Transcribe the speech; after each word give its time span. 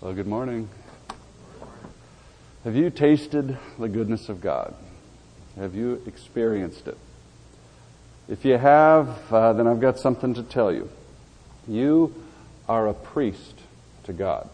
Well, 0.00 0.14
good 0.14 0.26
morning. 0.26 0.70
Have 2.64 2.74
you 2.74 2.88
tasted 2.88 3.58
the 3.78 3.86
goodness 3.86 4.30
of 4.30 4.40
God? 4.40 4.74
Have 5.56 5.74
you 5.74 6.02
experienced 6.06 6.88
it? 6.88 6.96
If 8.26 8.46
you 8.46 8.56
have, 8.56 9.30
uh, 9.30 9.52
then 9.52 9.66
I've 9.66 9.78
got 9.78 9.98
something 9.98 10.32
to 10.32 10.42
tell 10.42 10.72
you. 10.72 10.88
You 11.68 12.14
are 12.66 12.88
a 12.88 12.94
priest 12.94 13.60
to 14.04 14.14
God. 14.14 14.48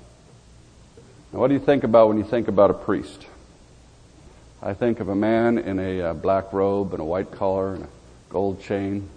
Now, 1.32 1.38
what 1.38 1.46
do 1.46 1.54
you 1.54 1.60
think 1.60 1.84
about 1.84 2.08
when 2.08 2.18
you 2.18 2.24
think 2.24 2.48
about 2.48 2.72
a 2.72 2.74
priest? 2.74 3.24
I 4.60 4.74
think 4.74 4.98
of 4.98 5.08
a 5.08 5.14
man 5.14 5.58
in 5.58 5.78
a 5.78 6.00
uh, 6.00 6.14
black 6.14 6.52
robe 6.52 6.92
and 6.92 7.00
a 7.00 7.04
white 7.04 7.30
collar 7.30 7.74
and 7.74 7.84
a 7.84 7.88
gold 8.30 8.60
chain. 8.62 9.08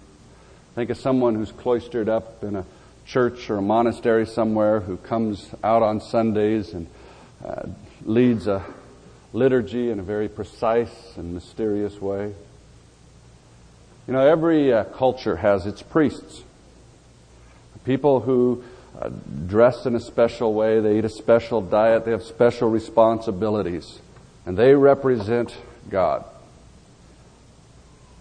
Think 0.76 0.90
of 0.90 0.96
someone 0.96 1.34
who's 1.34 1.50
cloistered 1.50 2.08
up 2.08 2.44
in 2.44 2.54
a 2.54 2.64
church 3.10 3.50
or 3.50 3.56
a 3.56 3.62
monastery 3.62 4.24
somewhere 4.24 4.78
who 4.78 4.96
comes 4.96 5.50
out 5.64 5.82
on 5.82 6.00
Sundays 6.00 6.72
and 6.72 6.86
uh, 7.44 7.62
leads 8.04 8.46
a 8.46 8.64
liturgy 9.32 9.90
in 9.90 9.98
a 9.98 10.02
very 10.02 10.28
precise 10.28 11.16
and 11.16 11.34
mysterious 11.34 12.00
way. 12.00 12.32
You 14.06 14.12
know, 14.12 14.24
every 14.24 14.72
uh, 14.72 14.84
culture 14.84 15.36
has 15.36 15.66
its 15.66 15.82
priests. 15.82 16.44
People 17.84 18.20
who 18.20 18.62
uh, 19.00 19.08
dress 19.46 19.86
in 19.86 19.96
a 19.96 20.00
special 20.00 20.54
way, 20.54 20.78
they 20.78 20.98
eat 20.98 21.04
a 21.04 21.08
special 21.08 21.60
diet, 21.60 22.04
they 22.04 22.12
have 22.12 22.22
special 22.22 22.68
responsibilities, 22.68 23.98
and 24.46 24.56
they 24.56 24.74
represent 24.74 25.56
God. 25.88 26.24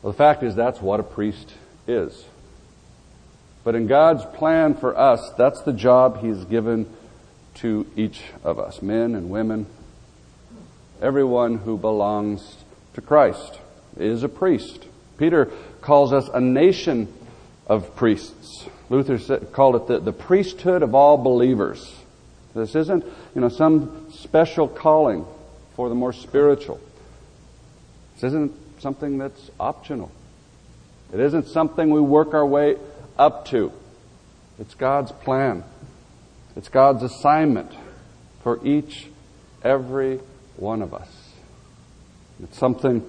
Well, 0.02 0.14
the 0.14 0.18
fact 0.18 0.42
is, 0.42 0.56
that's 0.56 0.82
what 0.82 1.00
a 1.00 1.04
priest 1.04 1.54
is. 1.88 2.26
But 3.64 3.76
in 3.76 3.88
God's 3.88 4.26
plan 4.38 4.74
for 4.76 4.98
us, 4.98 5.32
that's 5.38 5.62
the 5.62 5.74
job 5.74 6.22
He's 6.22 6.44
given 6.46 6.92
to 7.56 7.86
each 7.96 8.24
of 8.44 8.60
us, 8.60 8.82
men 8.82 9.16
and 9.16 9.30
women. 9.30 9.66
Everyone 11.02 11.58
who 11.58 11.78
belongs 11.78 12.58
to 12.94 13.02
Christ 13.02 13.60
is 13.98 14.24
a 14.24 14.30
priest. 14.30 14.86
Peter 15.18 15.46
calls 15.82 16.14
us 16.14 16.30
a 16.34 16.40
nation 16.40 17.14
of 17.68 17.96
priests. 17.96 18.66
Luther 18.90 19.38
called 19.46 19.76
it 19.76 19.88
the, 19.88 20.00
the 20.00 20.14
priesthood 20.14 20.82
of 20.82 20.96
all 20.96 21.18
believers. 21.18 21.96
This 22.56 22.76
isn't, 22.76 23.06
you 23.36 23.42
know, 23.42 23.50
some 23.50 24.12
special 24.12 24.68
calling 24.68 25.26
for 25.76 25.90
the 25.90 25.96
more 25.96 26.14
spiritual. 26.14 26.80
This 28.16 28.24
isn't 28.26 28.54
something 28.82 29.18
that's 29.18 29.52
optional. 29.60 30.12
It 31.14 31.20
isn't 31.20 31.48
something 31.48 31.90
we 31.90 32.02
work 32.02 32.34
our 32.34 32.46
way 32.46 32.78
up 33.20 33.46
to. 33.50 33.72
It's 34.58 34.74
God's 34.74 35.12
plan. 35.12 35.64
It's 36.56 36.70
God's 36.70 37.04
assignment 37.04 37.72
for 38.42 38.66
each, 38.66 39.08
every 39.64 40.20
one 40.56 40.82
of 40.82 40.94
us. 40.94 41.10
It's 42.42 42.58
something 42.58 43.08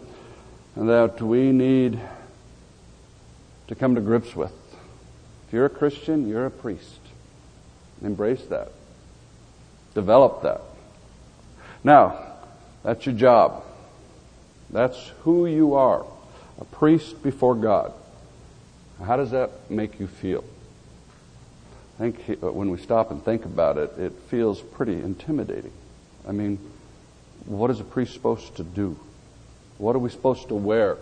that 0.77 1.23
we 1.23 1.53
need 1.53 1.99
to 3.69 3.75
come 3.75 3.95
to 3.95 4.01
grips 4.01 4.35
with. 4.35 4.53
If 5.47 5.53
you're 5.53 5.67
a 5.67 5.71
Christian, 5.71 6.29
you're 6.29 6.47
a 6.47 6.51
priest. 6.51 6.99
Embrace 8.03 8.43
that. 8.47 8.73
Develop 9.95 10.43
that. 10.43 10.61
Now, 11.83 12.35
that's 12.83 13.07
your 13.07 13.15
job. 13.15 13.63
That's 14.71 15.13
who 15.23 15.47
you 15.47 15.75
are. 15.75 16.05
A 16.61 16.65
priest 16.65 17.23
before 17.23 17.55
God. 17.55 17.93
How 19.05 19.17
does 19.17 19.31
that 19.31 19.71
make 19.71 19.99
you 19.99 20.07
feel? 20.07 20.45
I 21.99 22.11
think 22.11 22.43
uh, 22.43 22.51
when 22.51 22.71
we 22.71 22.79
stop 22.79 23.11
and 23.11 23.25
think 23.25 23.45
about 23.45 23.77
it, 23.77 23.93
it 23.99 24.13
feels 24.29 24.61
pretty 24.61 24.95
intimidating. 24.95 25.73
I 26.27 26.33
mean, 26.33 26.59
what 27.47 27.71
is 27.71 27.81
a 27.81 27.85
priest 27.85 28.13
supposed 28.13 28.57
to 28.57 28.65
do? 28.65 28.99
What 29.79 29.97
are 29.97 29.99
we 29.99 30.11
supposed 30.11 30.49
to 30.49 30.55
wear? 30.55 30.97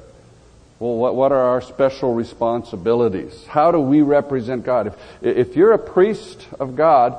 Well, 0.78 0.95
what, 0.95 1.17
what 1.17 1.33
are 1.33 1.43
our 1.43 1.61
special 1.61 2.15
responsibilities? 2.15 3.45
How 3.47 3.73
do 3.73 3.81
we 3.81 4.03
represent 4.03 4.65
God? 4.65 4.89
If, 4.89 4.94
if 5.23 5.56
you're 5.56 5.73
a 5.73 5.78
priest 5.78 6.47
of 6.61 6.77
God, 6.77 7.17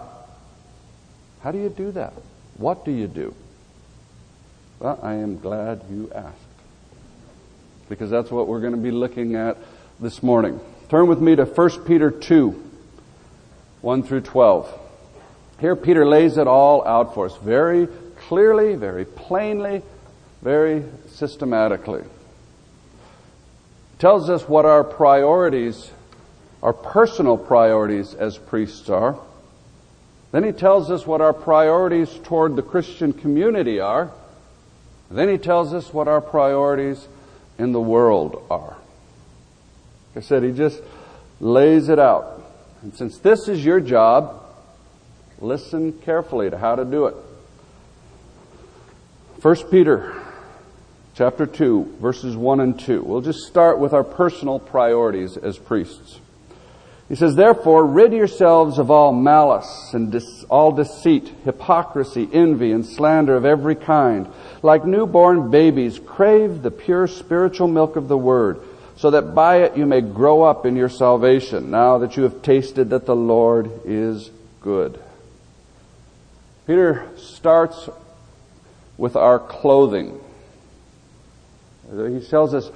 how 1.41 1.51
do 1.51 1.57
you 1.57 1.69
do 1.69 1.91
that? 1.91 2.13
What 2.57 2.85
do 2.85 2.91
you 2.91 3.07
do? 3.07 3.33
Well, 4.79 4.99
I 5.03 5.15
am 5.15 5.39
glad 5.39 5.83
you 5.89 6.09
asked. 6.15 6.35
Because 7.89 8.09
that's 8.09 8.31
what 8.31 8.47
we're 8.47 8.61
going 8.61 8.75
to 8.75 8.77
be 8.77 8.91
looking 8.91 9.35
at 9.35 9.57
this 10.01 10.23
morning. 10.23 10.61
Turn 10.87 11.07
with 11.07 11.19
me 11.19 11.35
to 11.35 11.43
1 11.43 11.69
Peter 11.83 12.09
2, 12.09 12.71
1 13.81 14.03
through 14.03 14.21
12. 14.21 14.79
Here 15.59 15.75
Peter 15.75 16.07
lays 16.07 16.37
it 16.37 16.47
all 16.47 16.87
out 16.87 17.13
for 17.13 17.25
us 17.25 17.35
very 17.37 17.87
clearly, 18.15 18.75
very 18.75 19.03
plainly, 19.03 19.81
very 20.41 20.85
systematically. 21.09 22.03
Tells 23.97 24.29
us 24.29 24.47
what 24.47 24.63
our 24.63 24.85
priorities, 24.85 25.91
our 26.63 26.71
personal 26.71 27.37
priorities 27.37 28.13
as 28.13 28.37
priests 28.37 28.89
are. 28.89 29.19
Then 30.31 30.45
he 30.45 30.53
tells 30.53 30.89
us 30.89 31.05
what 31.05 31.19
our 31.19 31.33
priorities 31.33 32.09
toward 32.23 32.55
the 32.55 32.61
Christian 32.61 33.11
community 33.11 33.81
are. 33.81 34.11
Then 35.11 35.27
he 35.27 35.37
tells 35.37 35.73
us 35.73 35.93
what 35.93 36.07
our 36.07 36.21
priorities 36.21 37.05
in 37.57 37.73
the 37.73 37.81
world 37.81 38.45
are. 38.49 38.78
Like 40.15 40.23
I 40.23 40.27
said, 40.27 40.43
he 40.43 40.51
just 40.51 40.81
lays 41.39 41.89
it 41.89 41.99
out. 41.99 42.43
And 42.81 42.93
since 42.95 43.17
this 43.19 43.47
is 43.47 43.63
your 43.63 43.79
job, 43.79 44.43
listen 45.39 45.93
carefully 45.93 46.49
to 46.49 46.57
how 46.57 46.75
to 46.75 46.85
do 46.85 47.07
it. 47.07 47.15
1 49.41 49.55
Peter 49.69 50.21
chapter 51.13 51.45
2, 51.45 51.97
verses 52.01 52.35
1 52.35 52.59
and 52.59 52.79
2. 52.79 53.03
We'll 53.03 53.21
just 53.21 53.39
start 53.47 53.79
with 53.79 53.93
our 53.93 54.03
personal 54.03 54.59
priorities 54.59 55.37
as 55.37 55.57
priests. 55.57 56.19
He 57.07 57.15
says, 57.15 57.35
Therefore, 57.35 57.85
rid 57.85 58.13
yourselves 58.13 58.77
of 58.79 58.91
all 58.91 59.13
malice 59.13 59.91
and 59.93 60.11
dis- 60.11 60.45
all 60.49 60.71
deceit, 60.71 61.27
hypocrisy, 61.43 62.27
envy, 62.31 62.71
and 62.71 62.85
slander 62.85 63.35
of 63.35 63.45
every 63.45 63.75
kind. 63.75 64.27
Like 64.61 64.85
newborn 64.85 65.49
babies, 65.49 65.99
crave 65.99 66.61
the 66.61 66.71
pure 66.71 67.07
spiritual 67.07 67.67
milk 67.67 67.95
of 67.95 68.07
the 68.07 68.17
Word 68.17 68.61
so 68.99 69.11
that 69.11 69.33
by 69.33 69.63
it 69.63 69.77
you 69.77 69.85
may 69.85 70.01
grow 70.01 70.43
up 70.43 70.65
in 70.65 70.75
your 70.75 70.89
salvation, 70.89 71.71
now 71.71 71.99
that 71.99 72.17
you 72.17 72.23
have 72.23 72.41
tasted 72.41 72.89
that 72.89 73.05
the 73.05 73.15
Lord 73.15 73.71
is 73.85 74.29
good. 74.59 74.99
Peter 76.67 77.07
starts 77.15 77.87
with 78.97 79.15
our 79.15 79.39
clothing. 79.39 80.19
He 81.89 82.19
tells 82.29 82.53
us 82.53 82.69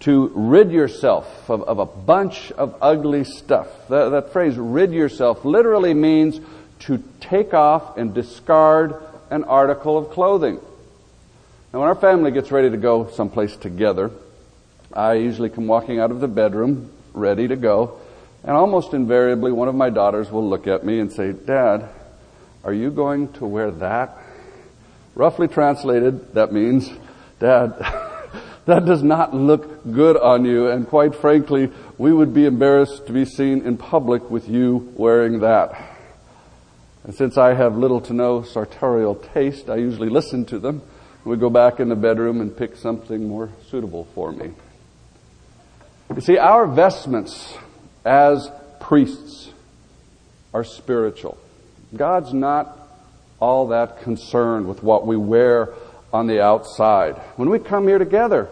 to 0.00 0.30
rid 0.34 0.70
yourself 0.70 1.48
of, 1.48 1.62
of 1.62 1.78
a 1.78 1.86
bunch 1.86 2.52
of 2.52 2.76
ugly 2.82 3.24
stuff. 3.24 3.66
That, 3.88 4.10
that 4.10 4.30
phrase, 4.30 4.58
rid 4.58 4.92
yourself, 4.92 5.42
literally 5.42 5.94
means 5.94 6.38
to 6.80 7.02
take 7.18 7.54
off 7.54 7.96
and 7.96 8.12
discard 8.12 9.02
an 9.30 9.44
article 9.44 9.96
of 9.96 10.10
clothing. 10.10 10.60
Now, 11.72 11.80
when 11.80 11.88
our 11.88 11.94
family 11.94 12.30
gets 12.30 12.52
ready 12.52 12.68
to 12.68 12.76
go 12.76 13.08
someplace 13.08 13.56
together, 13.56 14.10
I 14.94 15.14
usually 15.14 15.48
come 15.48 15.66
walking 15.66 15.98
out 15.98 16.10
of 16.10 16.20
the 16.20 16.28
bedroom 16.28 16.90
ready 17.14 17.48
to 17.48 17.56
go, 17.56 18.00
and 18.44 18.52
almost 18.52 18.92
invariably 18.92 19.52
one 19.52 19.68
of 19.68 19.74
my 19.74 19.90
daughters 19.90 20.30
will 20.30 20.48
look 20.48 20.66
at 20.66 20.84
me 20.84 20.98
and 20.98 21.12
say, 21.12 21.32
Dad, 21.32 21.88
are 22.64 22.72
you 22.72 22.90
going 22.90 23.32
to 23.34 23.46
wear 23.46 23.70
that? 23.70 24.16
Roughly 25.14 25.48
translated, 25.48 26.34
that 26.34 26.52
means, 26.52 26.90
Dad, 27.38 27.74
that 28.66 28.84
does 28.84 29.02
not 29.02 29.34
look 29.34 29.84
good 29.90 30.16
on 30.16 30.44
you, 30.44 30.68
and 30.68 30.86
quite 30.86 31.14
frankly, 31.14 31.70
we 31.98 32.12
would 32.12 32.34
be 32.34 32.46
embarrassed 32.46 33.06
to 33.06 33.12
be 33.12 33.24
seen 33.24 33.62
in 33.62 33.76
public 33.76 34.30
with 34.30 34.48
you 34.48 34.92
wearing 34.96 35.40
that. 35.40 35.90
And 37.04 37.14
since 37.14 37.36
I 37.36 37.54
have 37.54 37.76
little 37.76 38.00
to 38.02 38.12
no 38.12 38.42
sartorial 38.42 39.16
taste, 39.16 39.68
I 39.68 39.76
usually 39.76 40.08
listen 40.08 40.44
to 40.46 40.58
them. 40.58 40.82
We 41.24 41.36
go 41.36 41.50
back 41.50 41.80
in 41.80 41.88
the 41.88 41.96
bedroom 41.96 42.40
and 42.40 42.56
pick 42.56 42.76
something 42.76 43.28
more 43.28 43.50
suitable 43.68 44.08
for 44.14 44.32
me. 44.32 44.52
You 46.14 46.20
see, 46.20 46.38
our 46.38 46.66
vestments 46.66 47.56
as 48.04 48.50
priests 48.80 49.50
are 50.52 50.64
spiritual. 50.64 51.38
God's 51.96 52.32
not 52.32 52.78
all 53.40 53.68
that 53.68 54.02
concerned 54.02 54.68
with 54.68 54.82
what 54.82 55.06
we 55.06 55.16
wear 55.16 55.70
on 56.12 56.26
the 56.26 56.42
outside. 56.42 57.16
When 57.36 57.48
we 57.50 57.58
come 57.58 57.88
here 57.88 57.98
together, 57.98 58.48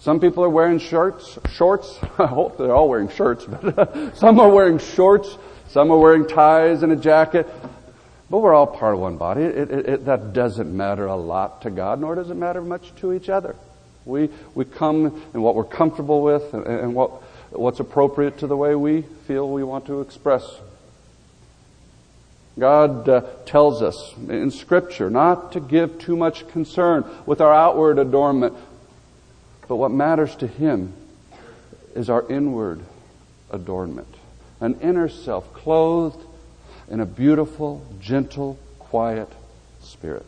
some 0.00 0.20
people 0.20 0.44
are 0.44 0.50
wearing 0.50 0.78
shirts, 0.78 1.38
shorts. 1.50 1.98
I 2.18 2.26
hope 2.26 2.58
they're 2.58 2.74
all 2.74 2.88
wearing 2.88 3.08
shirts, 3.08 3.44
but 3.44 4.16
some 4.16 4.38
are 4.38 4.50
wearing 4.50 4.78
shorts, 4.78 5.36
some 5.68 5.90
are 5.90 5.98
wearing 5.98 6.28
ties 6.28 6.82
and 6.82 6.92
a 6.92 6.96
jacket. 6.96 7.48
But 8.30 8.40
we're 8.40 8.54
all 8.54 8.66
part 8.66 8.94
of 8.94 9.00
one 9.00 9.16
body. 9.16 9.42
It, 9.42 9.70
it, 9.70 9.88
it, 9.88 10.04
that 10.04 10.34
doesn't 10.34 10.74
matter 10.74 11.06
a 11.06 11.16
lot 11.16 11.62
to 11.62 11.70
God, 11.70 12.00
nor 12.00 12.14
does 12.14 12.28
it 12.30 12.34
matter 12.34 12.60
much 12.60 12.94
to 12.96 13.14
each 13.14 13.30
other. 13.30 13.56
We, 14.08 14.30
we 14.54 14.64
come 14.64 15.22
in 15.34 15.42
what 15.42 15.54
we're 15.54 15.64
comfortable 15.64 16.22
with 16.22 16.54
and, 16.54 16.66
and 16.66 16.94
what, 16.94 17.10
what's 17.50 17.78
appropriate 17.78 18.38
to 18.38 18.46
the 18.46 18.56
way 18.56 18.74
we 18.74 19.02
feel 19.02 19.48
we 19.48 19.62
want 19.62 19.86
to 19.86 20.00
express. 20.00 20.42
God 22.58 23.08
uh, 23.08 23.20
tells 23.44 23.82
us 23.82 24.14
in 24.28 24.50
Scripture 24.50 25.10
not 25.10 25.52
to 25.52 25.60
give 25.60 25.98
too 25.98 26.16
much 26.16 26.48
concern 26.48 27.04
with 27.26 27.40
our 27.40 27.54
outward 27.54 27.98
adornment, 27.98 28.54
but 29.68 29.76
what 29.76 29.90
matters 29.92 30.34
to 30.36 30.46
Him 30.46 30.92
is 31.94 32.10
our 32.10 32.28
inward 32.28 32.80
adornment. 33.50 34.12
An 34.60 34.80
inner 34.80 35.08
self 35.08 35.52
clothed 35.52 36.24
in 36.88 37.00
a 37.00 37.06
beautiful, 37.06 37.86
gentle, 38.00 38.58
quiet 38.78 39.28
spirit. 39.80 40.26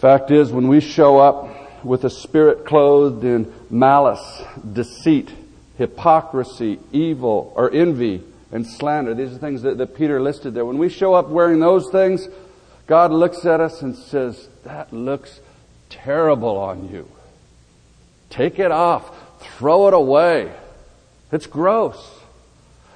Fact 0.00 0.30
is, 0.30 0.52
when 0.52 0.68
we 0.68 0.80
show 0.80 1.18
up 1.18 1.84
with 1.84 2.04
a 2.04 2.10
spirit 2.10 2.64
clothed 2.64 3.24
in 3.24 3.52
malice, 3.68 4.42
deceit, 4.72 5.28
hypocrisy, 5.76 6.78
evil, 6.92 7.52
or 7.56 7.68
envy, 7.72 8.22
and 8.52 8.64
slander, 8.64 9.12
these 9.12 9.34
are 9.34 9.38
things 9.38 9.62
that, 9.62 9.76
that 9.78 9.96
Peter 9.96 10.20
listed 10.20 10.54
there. 10.54 10.64
When 10.64 10.78
we 10.78 10.88
show 10.88 11.14
up 11.14 11.28
wearing 11.28 11.58
those 11.58 11.90
things, 11.90 12.28
God 12.86 13.10
looks 13.10 13.44
at 13.44 13.60
us 13.60 13.82
and 13.82 13.96
says, 13.96 14.48
That 14.62 14.92
looks 14.92 15.40
terrible 15.88 16.58
on 16.58 16.88
you. 16.90 17.08
Take 18.30 18.60
it 18.60 18.70
off. 18.70 19.10
Throw 19.40 19.88
it 19.88 19.94
away. 19.94 20.52
It's 21.32 21.46
gross. 21.46 22.20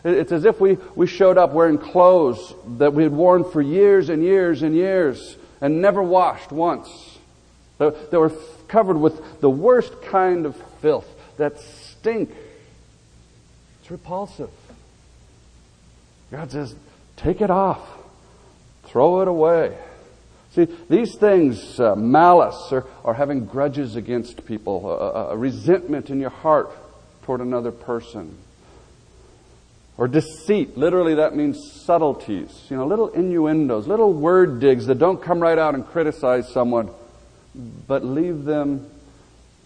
It's 0.05 0.31
as 0.31 0.45
if 0.45 0.61
we, 0.61 0.79
we 0.95 1.09
showed 1.09 1.37
up 1.37 1.51
wearing 1.53 1.79
clothes 1.79 2.55
that 2.79 2.95
we 2.95 3.03
had 3.03 3.13
worn 3.13 3.43
for 3.51 3.61
years 3.61 4.09
and 4.09 4.23
years 4.23 4.63
and 4.63 4.75
years 4.75 5.37
and 5.63 5.81
never 5.81 6.03
washed 6.03 6.53
once. 6.53 7.19
They 7.79 8.19
were 8.19 8.33
covered 8.69 8.99
with 8.99 9.41
the 9.41 9.49
worst 9.49 10.03
kind 10.03 10.45
of 10.45 10.57
filth 10.81 11.09
that 11.39 11.59
stink. 11.59 12.31
It's 13.81 13.91
repulsive. 13.91 14.51
God 16.31 16.51
says, 16.51 16.75
take 17.17 17.41
it 17.41 17.51
off. 17.51 17.81
Throw 18.85 19.23
it 19.23 19.29
away. 19.29 19.77
See, 20.55 20.69
these 20.91 21.15
things, 21.15 21.81
uh, 21.81 21.97
malice 21.97 22.69
or, 22.71 22.87
or 23.05 23.15
having 23.15 23.47
grudges 23.47 23.97
against 23.97 24.45
people, 24.45 24.91
a, 24.91 25.31
a 25.31 25.37
resentment 25.37 26.11
in 26.11 26.21
your 26.21 26.31
heart 26.31 26.71
toward 27.23 27.41
another 27.41 27.73
person, 27.73 28.37
or 29.97 30.09
deceit, 30.09 30.77
literally 30.77 31.17
that 31.17 31.37
means 31.37 31.83
subtleties, 31.85 32.67
you 32.71 32.77
know, 32.77 32.87
little 32.87 33.09
innuendos, 33.09 33.87
little 33.87 34.13
word 34.13 34.59
digs 34.59 34.87
that 34.87 34.99
don't 34.99 35.23
come 35.23 35.41
right 35.41 35.59
out 35.59 35.75
and 35.75 35.87
criticize 35.87 36.49
someone, 36.49 36.91
but 37.87 38.05
leave 38.05 38.45
them 38.45 38.89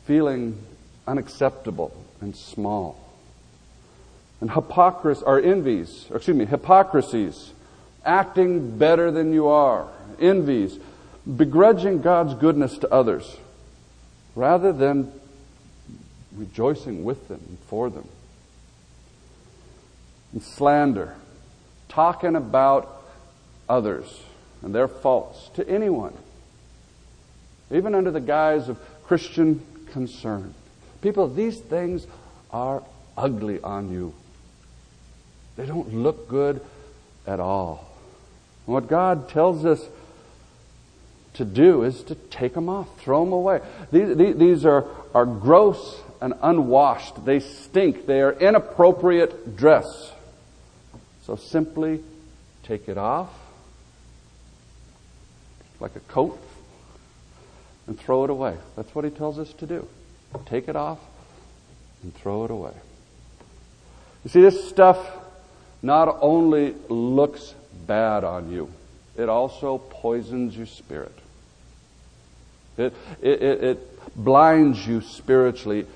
feeling 0.05 0.58
unacceptable 1.06 1.93
and 2.20 2.37
small. 2.37 3.02
And 4.40 4.50
hypocrisy, 4.50 5.23
or 5.25 5.40
envies, 5.40 6.06
or 6.11 6.17
excuse 6.17 6.37
me, 6.37 6.44
hypocrisies, 6.44 7.52
acting 8.05 8.76
better 8.76 9.11
than 9.11 9.32
you 9.32 9.49
are, 9.49 9.88
envies, 10.20 10.78
begrudging 11.37 12.02
God's 12.02 12.34
goodness 12.34 12.76
to 12.78 12.93
others, 12.93 13.37
rather 14.34 14.73
than 14.73 15.12
rejoicing 16.37 17.05
with 17.05 17.28
them 17.28 17.40
and 17.49 17.58
for 17.61 17.88
them. 17.88 18.06
And 20.32 20.43
slander, 20.43 21.14
talking 21.88 22.37
about 22.37 23.02
others 23.69 24.23
and 24.62 24.75
their 24.75 24.88
faults 24.88 25.50
to 25.55 25.69
anyone, 25.69 26.14
even 27.70 27.94
under 27.94 28.11
the 28.11 28.20
guise 28.20 28.69
of 28.69 28.78
Christian 29.05 29.64
concern. 29.93 30.55
People, 31.00 31.28
these 31.28 31.58
things 31.58 32.06
are 32.50 32.82
ugly 33.17 33.61
on 33.61 33.90
you. 33.90 34.12
They 35.56 35.67
don't 35.67 35.94
look 35.94 36.28
good 36.28 36.61
at 37.26 37.40
all. 37.40 37.88
And 38.67 38.75
what 38.75 38.88
God 38.88 39.28
tells 39.28 39.64
us 39.64 39.81
to 41.34 41.44
do 41.44 41.82
is 41.82 42.02
to 42.05 42.14
take 42.14 42.55
them 42.55 42.69
off, 42.69 42.88
throw 42.99 43.25
them 43.25 43.32
away. 43.32 43.61
These, 43.93 44.17
these, 44.17 44.37
these 44.37 44.67
are, 44.67 44.84
are 45.14 45.26
gross 45.26 46.00
and 46.20 46.34
unwashed. 46.43 47.25
They 47.25 47.40
stink. 47.40 48.06
They 48.06 48.20
are 48.20 48.32
inappropriate 48.32 49.56
dress. 49.56 50.12
So 51.26 51.34
simply 51.34 52.05
take 52.62 52.88
it 52.88 52.96
off 52.96 53.31
like 55.81 55.96
a 55.96 56.00
coat 56.00 56.38
and 57.88 57.99
throw 57.99 58.23
it 58.23 58.31
away. 58.31 58.56
That's 58.76 58.94
what 58.94 59.05
he 59.05 59.11
tells 59.11 59.37
us 59.37 59.52
to 59.55 59.67
do. 59.67 59.88
Take 60.46 60.69
it 60.69 60.76
off 60.76 61.00
and 62.05 62.14
throw 62.14 62.44
it 62.44 62.52
away. 62.52 62.75
You 64.23 64.31
see, 64.31 64.40
this 64.40 64.69
stuff 64.69 64.99
not 65.82 66.17
only 66.20 66.75
looks 66.88 67.55
bad 67.88 68.23
on 68.23 68.52
you, 68.52 68.73
it 69.17 69.28
also 69.28 69.78
poisons 69.78 70.56
your 70.56 70.67
spirit. 70.67 71.17
It, 72.76 72.94
it, 73.20 73.43
it, 73.43 73.64
it 73.64 74.14
blinds 74.17 74.87
you 74.87 75.00
spiritually, 75.00 75.87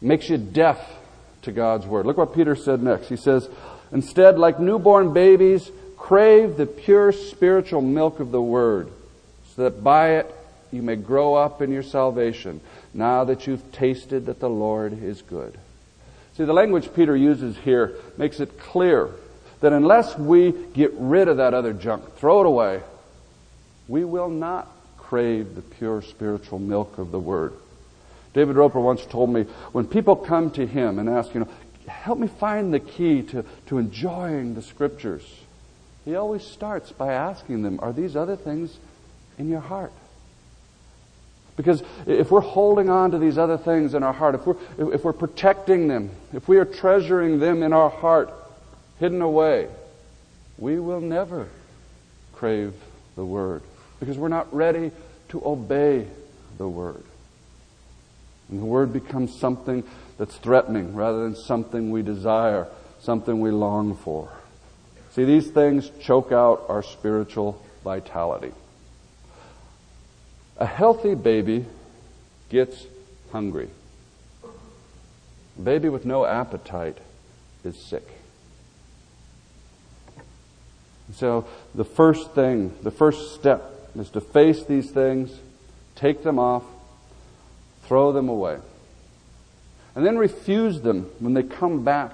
makes 0.00 0.30
you 0.30 0.38
deaf 0.38 0.78
to 1.42 1.52
God's 1.52 1.86
Word. 1.86 2.06
Look 2.06 2.16
what 2.16 2.34
Peter 2.34 2.54
said 2.54 2.82
next. 2.82 3.08
He 3.08 3.16
says, 3.16 3.48
Instead, 3.92 4.38
like 4.38 4.58
newborn 4.58 5.12
babies, 5.12 5.70
crave 5.96 6.56
the 6.56 6.66
pure 6.66 7.12
spiritual 7.12 7.80
milk 7.80 8.20
of 8.20 8.30
the 8.30 8.42
Word, 8.42 8.90
so 9.54 9.64
that 9.64 9.84
by 9.84 10.16
it 10.16 10.34
you 10.70 10.82
may 10.82 10.96
grow 10.96 11.34
up 11.34 11.60
in 11.60 11.70
your 11.70 11.82
salvation, 11.82 12.60
now 12.94 13.24
that 13.24 13.46
you've 13.46 13.70
tasted 13.72 14.26
that 14.26 14.40
the 14.40 14.48
Lord 14.48 15.02
is 15.02 15.22
good. 15.22 15.58
See, 16.36 16.44
the 16.44 16.52
language 16.54 16.94
Peter 16.94 17.14
uses 17.14 17.56
here 17.58 17.94
makes 18.16 18.40
it 18.40 18.58
clear 18.58 19.10
that 19.60 19.72
unless 19.72 20.18
we 20.18 20.52
get 20.72 20.92
rid 20.94 21.28
of 21.28 21.36
that 21.36 21.54
other 21.54 21.72
junk, 21.72 22.16
throw 22.16 22.40
it 22.40 22.46
away, 22.46 22.80
we 23.86 24.04
will 24.04 24.30
not 24.30 24.68
crave 24.96 25.54
the 25.54 25.62
pure 25.62 26.00
spiritual 26.00 26.58
milk 26.58 26.96
of 26.96 27.10
the 27.10 27.20
Word. 27.20 27.52
David 28.32 28.56
Roper 28.56 28.80
once 28.80 29.04
told 29.04 29.28
me 29.28 29.42
when 29.72 29.86
people 29.86 30.16
come 30.16 30.50
to 30.52 30.66
him 30.66 30.98
and 30.98 31.08
ask, 31.08 31.34
you 31.34 31.40
know, 31.40 31.48
help 31.86 32.18
me 32.18 32.28
find 32.28 32.72
the 32.72 32.80
key 32.80 33.22
to, 33.22 33.44
to 33.66 33.78
enjoying 33.78 34.54
the 34.54 34.62
Scriptures, 34.62 35.40
he 36.04 36.16
always 36.16 36.42
starts 36.42 36.92
by 36.92 37.12
asking 37.12 37.62
them, 37.62 37.78
are 37.82 37.92
these 37.92 38.16
other 38.16 38.36
things 38.36 38.76
in 39.38 39.48
your 39.48 39.60
heart? 39.60 39.92
Because 41.56 41.82
if 42.06 42.30
we're 42.30 42.40
holding 42.40 42.88
on 42.88 43.10
to 43.10 43.18
these 43.18 43.36
other 43.36 43.58
things 43.58 43.94
in 43.94 44.02
our 44.02 44.12
heart, 44.12 44.34
if 44.34 44.46
we're, 44.46 44.56
if 44.94 45.04
we're 45.04 45.12
protecting 45.12 45.86
them, 45.86 46.10
if 46.32 46.48
we 46.48 46.56
are 46.56 46.64
treasuring 46.64 47.38
them 47.38 47.62
in 47.62 47.72
our 47.72 47.90
heart, 47.90 48.32
hidden 48.98 49.20
away, 49.20 49.68
we 50.58 50.78
will 50.78 51.00
never 51.00 51.48
crave 52.32 52.74
the 53.16 53.24
Word 53.24 53.62
because 54.00 54.16
we're 54.16 54.28
not 54.28 54.52
ready 54.54 54.90
to 55.28 55.42
obey 55.44 56.06
the 56.58 56.68
Word. 56.68 57.04
And 58.48 58.60
the 58.60 58.66
Word 58.66 58.92
becomes 58.92 59.38
something 59.38 59.84
that's 60.18 60.36
threatening 60.36 60.94
rather 60.94 61.22
than 61.22 61.36
something 61.36 61.90
we 61.90 62.02
desire, 62.02 62.68
something 63.00 63.40
we 63.40 63.50
long 63.50 63.96
for. 63.96 64.30
See, 65.12 65.24
these 65.24 65.50
things 65.50 65.90
choke 66.00 66.32
out 66.32 66.64
our 66.68 66.82
spiritual 66.82 67.62
vitality. 67.84 68.52
A 70.58 70.66
healthy 70.66 71.14
baby 71.14 71.66
gets 72.48 72.86
hungry. 73.32 73.68
A 74.44 75.60
baby 75.60 75.88
with 75.88 76.04
no 76.04 76.24
appetite 76.24 76.98
is 77.64 77.76
sick. 77.76 78.06
So 81.14 81.46
the 81.74 81.84
first 81.84 82.30
thing, 82.32 82.74
the 82.82 82.90
first 82.90 83.34
step 83.34 83.90
is 83.96 84.08
to 84.10 84.20
face 84.20 84.64
these 84.64 84.90
things, 84.90 85.32
take 85.94 86.22
them 86.22 86.38
off, 86.38 86.64
throw 87.84 88.12
them 88.12 88.28
away. 88.28 88.58
And 89.94 90.06
then 90.06 90.16
refuse 90.16 90.80
them 90.80 91.10
when 91.18 91.34
they 91.34 91.42
come 91.42 91.84
back 91.84 92.12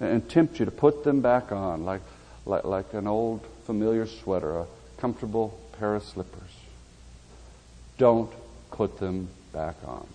and 0.00 0.28
tempt 0.28 0.58
you 0.58 0.64
to 0.64 0.70
put 0.70 1.04
them 1.04 1.20
back 1.20 1.52
on, 1.52 1.84
like, 1.84 2.02
like, 2.44 2.64
like 2.64 2.92
an 2.92 3.06
old 3.06 3.46
familiar 3.64 4.06
sweater, 4.06 4.58
a 4.58 4.66
comfortable 4.98 5.58
pair 5.78 5.94
of 5.94 6.02
slippers. 6.02 6.50
Don't 7.98 8.30
put 8.70 8.98
them 8.98 9.28
back 9.52 9.76
on. 9.86 10.06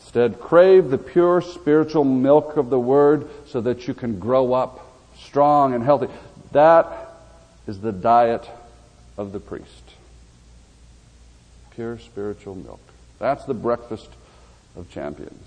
Instead, 0.00 0.38
crave 0.38 0.90
the 0.90 0.98
pure 0.98 1.40
spiritual 1.40 2.04
milk 2.04 2.56
of 2.56 2.70
the 2.70 2.78
Word 2.78 3.28
so 3.46 3.60
that 3.62 3.88
you 3.88 3.94
can 3.94 4.18
grow 4.18 4.52
up 4.52 4.86
strong 5.18 5.74
and 5.74 5.82
healthy. 5.82 6.12
That 6.52 6.86
is 7.66 7.80
the 7.80 7.92
diet 7.92 8.48
of 9.16 9.32
the 9.32 9.40
priest. 9.40 9.82
Pure 11.70 11.98
spiritual 11.98 12.54
milk. 12.54 12.80
That's 13.18 13.44
the 13.46 13.54
breakfast 13.54 14.10
of 14.76 14.90
champions. 14.90 15.46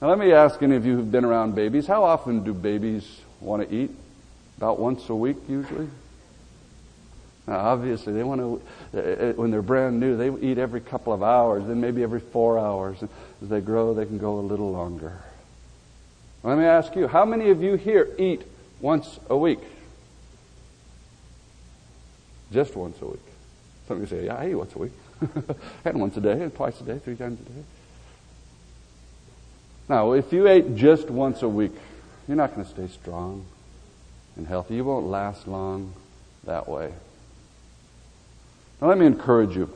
Now 0.00 0.08
let 0.08 0.18
me 0.18 0.32
ask 0.32 0.62
any 0.62 0.76
of 0.76 0.84
you 0.84 0.96
who've 0.96 1.10
been 1.10 1.24
around 1.24 1.54
babies, 1.54 1.86
how 1.86 2.04
often 2.04 2.44
do 2.44 2.52
babies 2.52 3.20
want 3.40 3.68
to 3.68 3.74
eat? 3.74 3.90
About 4.58 4.78
once 4.78 5.08
a 5.08 5.14
week 5.14 5.36
usually? 5.48 5.88
Now 7.46 7.58
obviously 7.58 8.12
they 8.12 8.22
want 8.22 8.40
to, 8.40 8.62
uh, 8.94 9.00
uh, 9.00 9.32
when 9.34 9.50
they're 9.50 9.62
brand 9.62 10.00
new, 10.00 10.16
they 10.16 10.30
eat 10.46 10.58
every 10.58 10.80
couple 10.80 11.12
of 11.12 11.22
hours, 11.22 11.66
then 11.66 11.80
maybe 11.80 12.02
every 12.02 12.20
four 12.20 12.58
hours. 12.58 13.02
As 13.42 13.48
they 13.48 13.60
grow, 13.60 13.94
they 13.94 14.06
can 14.06 14.18
go 14.18 14.38
a 14.38 14.40
little 14.40 14.70
longer. 14.70 15.18
Let 16.42 16.58
me 16.58 16.64
ask 16.64 16.94
you, 16.94 17.08
how 17.08 17.24
many 17.24 17.50
of 17.50 17.62
you 17.62 17.74
here 17.74 18.08
eat 18.18 18.42
once 18.80 19.18
a 19.28 19.36
week. 19.36 19.60
Just 22.52 22.76
once 22.76 23.00
a 23.00 23.06
week. 23.06 23.20
Some 23.88 23.96
of 23.96 24.02
you 24.02 24.18
say, 24.18 24.26
yeah, 24.26 24.36
I 24.36 24.48
eat 24.48 24.54
once 24.54 24.74
a 24.74 24.78
week. 24.78 24.92
and 25.84 26.00
once 26.00 26.16
a 26.16 26.20
day, 26.20 26.42
and 26.42 26.54
twice 26.54 26.80
a 26.80 26.84
day, 26.84 26.98
three 26.98 27.16
times 27.16 27.40
a 27.40 27.44
day. 27.44 27.64
Now, 29.88 30.12
if 30.12 30.32
you 30.32 30.48
ate 30.48 30.74
just 30.74 31.10
once 31.10 31.42
a 31.42 31.48
week, 31.48 31.72
you're 32.26 32.36
not 32.36 32.54
going 32.54 32.66
to 32.66 32.70
stay 32.70 32.88
strong 32.88 33.44
and 34.36 34.46
healthy. 34.46 34.74
You 34.76 34.84
won't 34.84 35.06
last 35.06 35.46
long 35.46 35.92
that 36.44 36.68
way. 36.68 36.92
Now, 38.80 38.88
let 38.88 38.98
me 38.98 39.06
encourage 39.06 39.56
you. 39.56 39.72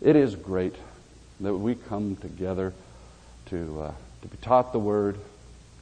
It 0.00 0.16
is 0.16 0.34
great 0.34 0.74
that 1.40 1.54
we 1.54 1.74
come 1.74 2.16
together 2.16 2.72
to, 3.46 3.82
uh, 3.82 3.92
to 4.22 4.28
be 4.28 4.36
taught 4.38 4.72
the 4.72 4.78
Word, 4.78 5.16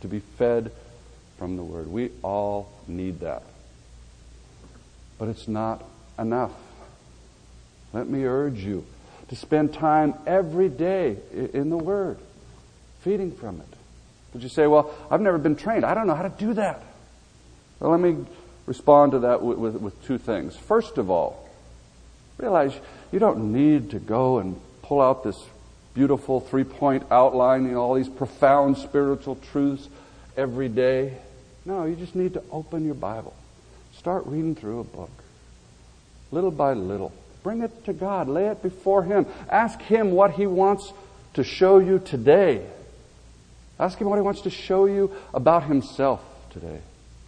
to 0.03 0.09
be 0.09 0.21
fed 0.21 0.71
from 1.39 1.57
the 1.57 1.65
Word. 1.65 1.89
We 1.89 2.11
all 2.23 2.71
need 2.87 3.21
that. 3.21 3.43
But 5.19 5.29
it's 5.29 5.49
not 5.49 5.83
enough. 6.19 6.53
Let 7.93 8.09
me 8.09 8.25
urge 8.25 8.59
you 8.59 8.85
to 9.29 9.37
spend 9.37 9.73
time 9.73 10.15
every 10.27 10.69
day 10.69 11.17
in 11.33 11.71
the 11.71 11.77
Word, 11.77 12.19
feeding 13.03 13.33
from 13.33 13.61
it. 13.61 13.69
But 14.33 14.43
you 14.43 14.49
say, 14.49 14.67
well, 14.67 14.95
I've 15.11 15.21
never 15.21 15.39
been 15.39 15.57
trained. 15.57 15.85
I 15.85 15.95
don't 15.95 16.07
know 16.07 16.15
how 16.15 16.23
to 16.23 16.35
do 16.39 16.55
that. 16.55 16.83
Well, 17.81 17.91
let 17.91 18.01
me 18.01 18.25
respond 18.67 19.13
to 19.13 19.19
that 19.21 19.43
with, 19.43 19.59
with, 19.59 19.77
with 19.77 20.05
two 20.07 20.19
things. 20.19 20.57
First 20.57 20.99
of 20.99 21.11
all, 21.11 21.49
realize 22.39 22.75
you 23.11 23.19
don't 23.19 23.53
need 23.53 23.91
to 23.91 23.99
go 23.99 24.39
and 24.39 24.59
pull 24.83 25.01
out 25.01 25.25
this 25.25 25.37
beautiful 25.95 26.41
three 26.41 26.65
point 26.65 27.05
outline, 27.11 27.65
you 27.67 27.73
know, 27.73 27.81
all 27.81 27.95
these 27.95 28.09
profound 28.09 28.79
spiritual 28.79 29.37
truths 29.53 29.89
every 30.37 30.69
day. 30.69 31.19
No, 31.65 31.85
you 31.85 31.95
just 31.95 32.15
need 32.15 32.35
to 32.35 32.43
open 32.51 32.85
your 32.85 32.95
Bible. 32.95 33.35
Start 33.97 34.27
reading 34.27 34.55
through 34.55 34.81
a 34.81 34.85
book. 34.85 35.11
Little 36.31 36.51
by 36.51 36.73
little. 36.73 37.13
Bring 37.43 37.63
it 37.63 37.85
to 37.85 37.93
God. 37.93 38.29
Lay 38.29 38.47
it 38.47 38.63
before 38.63 39.03
Him. 39.03 39.27
Ask 39.51 39.81
Him 39.83 40.13
what 40.13 40.33
He 40.33 40.47
wants 40.47 40.93
to 41.35 41.45
show 41.45 41.79
you 41.79 41.99
today. 41.99 42.65
Ask 43.83 44.01
Him 44.01 44.09
what 44.09 44.17
He 44.17 44.23
wants 44.23 44.43
to 44.43 44.51
show 44.51 44.85
you 44.85 45.12
about 45.35 45.65
Himself 45.65 46.23
today. 46.53 46.79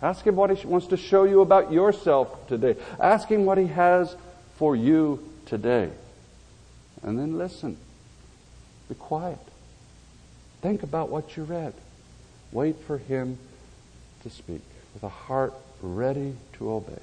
Ask 0.00 0.24
Him 0.24 0.36
what 0.36 0.56
He 0.56 0.66
wants 0.68 0.86
to 0.86 0.96
show 0.96 1.24
you 1.24 1.40
about 1.40 1.72
yourself 1.72 2.46
today. 2.46 2.76
Ask 3.00 3.28
Him 3.28 3.44
what 3.44 3.58
He 3.58 3.66
has 3.66 4.14
for 4.54 4.76
you 4.76 5.28
today. 5.46 5.90
And 7.02 7.18
then 7.18 7.38
listen. 7.38 7.76
Be 8.88 8.94
quiet. 8.94 9.40
Think 10.62 10.84
about 10.84 11.08
what 11.08 11.36
you 11.36 11.42
read. 11.42 11.74
Wait 12.52 12.76
for 12.86 12.98
Him 12.98 13.36
to 14.22 14.30
speak 14.30 14.62
with 14.94 15.02
a 15.02 15.08
heart 15.08 15.54
ready 15.82 16.36
to 16.58 16.70
obey. 16.70 17.02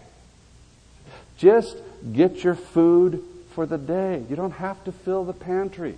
Just 1.38 1.75
get 2.13 2.41
your 2.46 2.55
food 2.55 3.22
for 3.53 3.65
the 3.65 3.77
day. 3.77 4.24
You 4.29 4.38
don't 4.38 4.53
have 4.53 4.81
to 4.86 4.93
fill 4.93 5.25
the 5.25 5.34
pantry. 5.34 5.96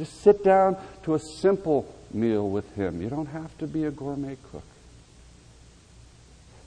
Just 0.00 0.22
sit 0.22 0.42
down 0.42 0.78
to 1.02 1.14
a 1.14 1.18
simple 1.18 1.94
meal 2.10 2.48
with 2.48 2.74
Him. 2.74 3.02
You 3.02 3.10
don't 3.10 3.26
have 3.26 3.56
to 3.58 3.66
be 3.66 3.84
a 3.84 3.90
gourmet 3.90 4.38
cook. 4.50 4.64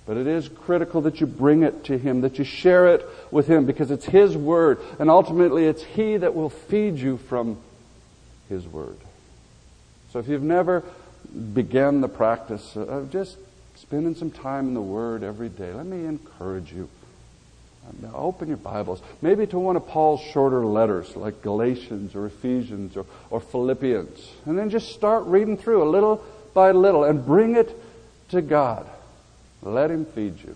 But 0.05 0.17
it 0.17 0.27
is 0.27 0.49
critical 0.49 1.01
that 1.01 1.19
you 1.19 1.25
bring 1.25 1.63
it 1.63 1.85
to 1.85 1.97
Him, 1.97 2.21
that 2.21 2.37
you 2.37 2.43
share 2.43 2.89
it 2.93 3.03
with 3.31 3.47
Him, 3.47 3.65
because 3.65 3.89
it's 3.89 4.05
His 4.05 4.37
Word, 4.37 4.77
and 4.99 5.09
ultimately 5.09 5.65
it's 5.65 5.81
He 5.81 6.15
that 6.17 6.35
will 6.35 6.51
feed 6.51 6.97
you 6.99 7.17
from 7.17 7.57
His 8.49 8.67
Word. 8.67 8.97
So 10.11 10.19
if 10.19 10.27
you've 10.27 10.43
never 10.43 10.83
began 11.55 12.01
the 12.01 12.09
practice 12.09 12.75
of 12.75 13.11
just 13.11 13.37
spending 13.77 14.13
some 14.13 14.29
time 14.29 14.67
in 14.67 14.73
the 14.75 14.81
Word 14.81 15.23
every 15.23 15.49
day, 15.49 15.73
let 15.73 15.87
me 15.87 16.05
encourage 16.05 16.71
you. 16.71 16.87
Now 18.01 18.13
open 18.15 18.47
your 18.47 18.57
Bibles, 18.57 19.01
maybe 19.21 19.45
to 19.47 19.59
one 19.59 19.75
of 19.75 19.87
Paul's 19.87 20.21
shorter 20.21 20.65
letters, 20.65 21.15
like 21.15 21.41
Galatians 21.41 22.15
or 22.15 22.25
Ephesians 22.25 22.95
or, 22.97 23.05
or 23.29 23.39
Philippians, 23.39 24.31
and 24.45 24.57
then 24.57 24.69
just 24.69 24.93
start 24.93 25.25
reading 25.25 25.57
through 25.57 25.83
a 25.83 25.89
little 25.89 26.23
by 26.53 26.71
little 26.71 27.03
and 27.03 27.25
bring 27.25 27.55
it 27.55 27.77
to 28.29 28.41
God. 28.41 28.87
Let 29.61 29.91
Him 29.91 30.05
feed 30.05 30.41
you. 30.43 30.55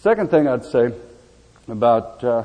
Second 0.00 0.30
thing 0.30 0.48
I'd 0.48 0.64
say 0.64 0.92
about 1.68 2.24
uh, 2.24 2.44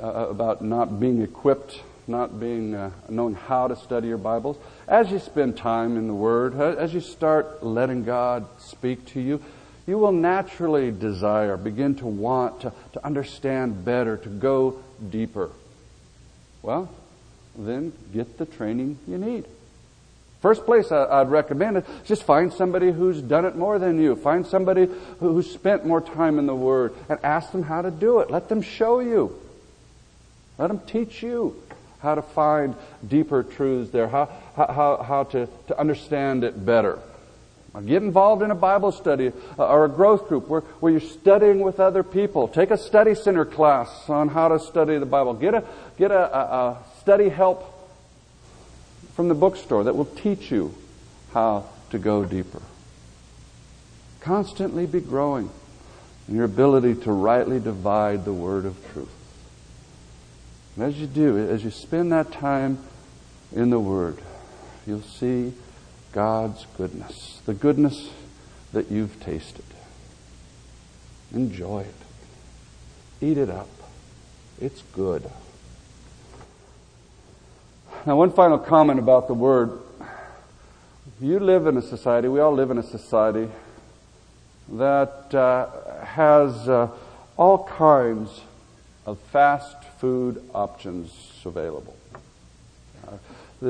uh, 0.00 0.06
about 0.30 0.62
not 0.62 0.98
being 1.00 1.22
equipped, 1.22 1.80
not 2.06 2.38
being 2.40 2.74
uh, 2.74 2.90
knowing 3.08 3.34
how 3.34 3.68
to 3.68 3.76
study 3.76 4.08
your 4.08 4.18
Bibles, 4.18 4.56
as 4.88 5.10
you 5.10 5.18
spend 5.18 5.56
time 5.56 5.96
in 5.96 6.08
the 6.08 6.14
Word, 6.14 6.54
as 6.54 6.92
you 6.92 7.00
start 7.00 7.62
letting 7.62 8.04
God 8.04 8.46
speak 8.58 9.06
to 9.12 9.20
you, 9.20 9.42
you 9.86 9.98
will 9.98 10.12
naturally 10.12 10.90
desire, 10.90 11.56
begin 11.56 11.94
to 11.96 12.06
want 12.06 12.60
to, 12.62 12.72
to 12.92 13.04
understand 13.04 13.84
better, 13.84 14.16
to 14.16 14.28
go 14.28 14.80
deeper. 15.10 15.50
Well, 16.62 16.88
then 17.56 17.92
get 18.12 18.38
the 18.38 18.46
training 18.46 18.98
you 19.06 19.18
need. 19.18 19.44
First 20.40 20.64
place 20.64 20.90
I'd 20.90 21.30
recommend 21.30 21.76
it, 21.76 21.86
just 22.04 22.24
find 22.24 22.52
somebody 22.52 22.90
who's 22.90 23.22
done 23.22 23.44
it 23.44 23.54
more 23.54 23.78
than 23.78 24.00
you. 24.00 24.16
Find 24.16 24.44
somebody 24.44 24.88
who's 25.20 25.48
spent 25.48 25.86
more 25.86 26.00
time 26.00 26.38
in 26.38 26.46
the 26.46 26.54
Word 26.54 26.94
and 27.08 27.18
ask 27.24 27.52
them 27.52 27.62
how 27.62 27.82
to 27.82 27.92
do 27.92 28.18
it. 28.18 28.30
Let 28.30 28.48
them 28.48 28.60
show 28.60 28.98
you. 28.98 29.38
Let 30.58 30.66
them 30.66 30.80
teach 30.80 31.22
you 31.22 31.62
how 32.00 32.16
to 32.16 32.22
find 32.22 32.74
deeper 33.06 33.44
truths 33.44 33.92
there, 33.92 34.08
how, 34.08 34.28
how, 34.56 35.04
how 35.06 35.24
to, 35.24 35.48
to 35.68 35.78
understand 35.78 36.42
it 36.42 36.66
better. 36.66 36.98
Get 37.80 38.02
involved 38.02 38.42
in 38.42 38.50
a 38.50 38.54
Bible 38.54 38.92
study 38.92 39.32
uh, 39.58 39.66
or 39.66 39.86
a 39.86 39.88
growth 39.88 40.28
group 40.28 40.48
where, 40.48 40.60
where 40.80 40.92
you're 40.92 41.00
studying 41.00 41.60
with 41.60 41.80
other 41.80 42.02
people. 42.02 42.48
Take 42.48 42.70
a 42.70 42.76
study 42.76 43.14
center 43.14 43.44
class 43.44 44.10
on 44.10 44.28
how 44.28 44.48
to 44.48 44.60
study 44.60 44.98
the 44.98 45.06
Bible. 45.06 45.32
Get 45.32 45.54
a, 45.54 45.64
get 45.96 46.10
a, 46.10 46.36
a, 46.36 46.40
a 46.40 46.78
study 47.00 47.30
help 47.30 47.64
from 49.14 49.28
the 49.28 49.34
bookstore 49.34 49.84
that 49.84 49.96
will 49.96 50.04
teach 50.04 50.50
you 50.50 50.74
how 51.32 51.66
to 51.90 51.98
go 51.98 52.24
deeper. 52.24 52.60
Constantly 54.20 54.86
be 54.86 55.00
growing 55.00 55.50
in 56.28 56.36
your 56.36 56.44
ability 56.44 56.94
to 56.94 57.12
rightly 57.12 57.58
divide 57.58 58.24
the 58.24 58.32
word 58.32 58.66
of 58.66 58.76
truth. 58.92 59.08
And 60.76 60.84
as 60.84 60.98
you 60.98 61.06
do, 61.06 61.38
as 61.38 61.64
you 61.64 61.70
spend 61.70 62.12
that 62.12 62.32
time 62.32 62.78
in 63.54 63.70
the 63.70 63.80
Word, 63.80 64.18
you'll 64.86 65.02
see 65.02 65.52
God's 66.12 66.66
goodness, 66.76 67.40
the 67.46 67.54
goodness 67.54 68.10
that 68.72 68.90
you've 68.90 69.18
tasted. 69.20 69.64
Enjoy 71.34 71.80
it. 71.80 71.94
Eat 73.20 73.38
it 73.38 73.48
up. 73.48 73.68
It's 74.60 74.82
good. 74.94 75.30
Now, 78.04 78.16
one 78.16 78.32
final 78.32 78.58
comment 78.58 78.98
about 78.98 79.28
the 79.28 79.34
word. 79.34 79.78
You 81.20 81.38
live 81.38 81.66
in 81.66 81.76
a 81.76 81.82
society, 81.82 82.28
we 82.28 82.40
all 82.40 82.52
live 82.52 82.70
in 82.70 82.78
a 82.78 82.82
society 82.82 83.48
that 84.70 85.34
uh, 85.34 86.04
has 86.04 86.68
uh, 86.68 86.88
all 87.36 87.64
kinds 87.64 88.40
of 89.06 89.18
fast 89.18 89.76
food 89.98 90.42
options 90.54 91.40
available. 91.44 91.96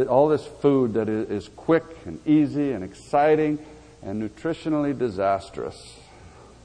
All 0.09 0.29
this 0.29 0.47
food 0.47 0.95
that 0.95 1.09
is 1.09 1.49
quick 1.49 1.85
and 2.07 2.19
easy 2.27 2.73
and 2.73 2.83
exciting 2.83 3.59
and 4.03 4.23
nutritionally 4.23 4.99
disastrous, 4.99 5.99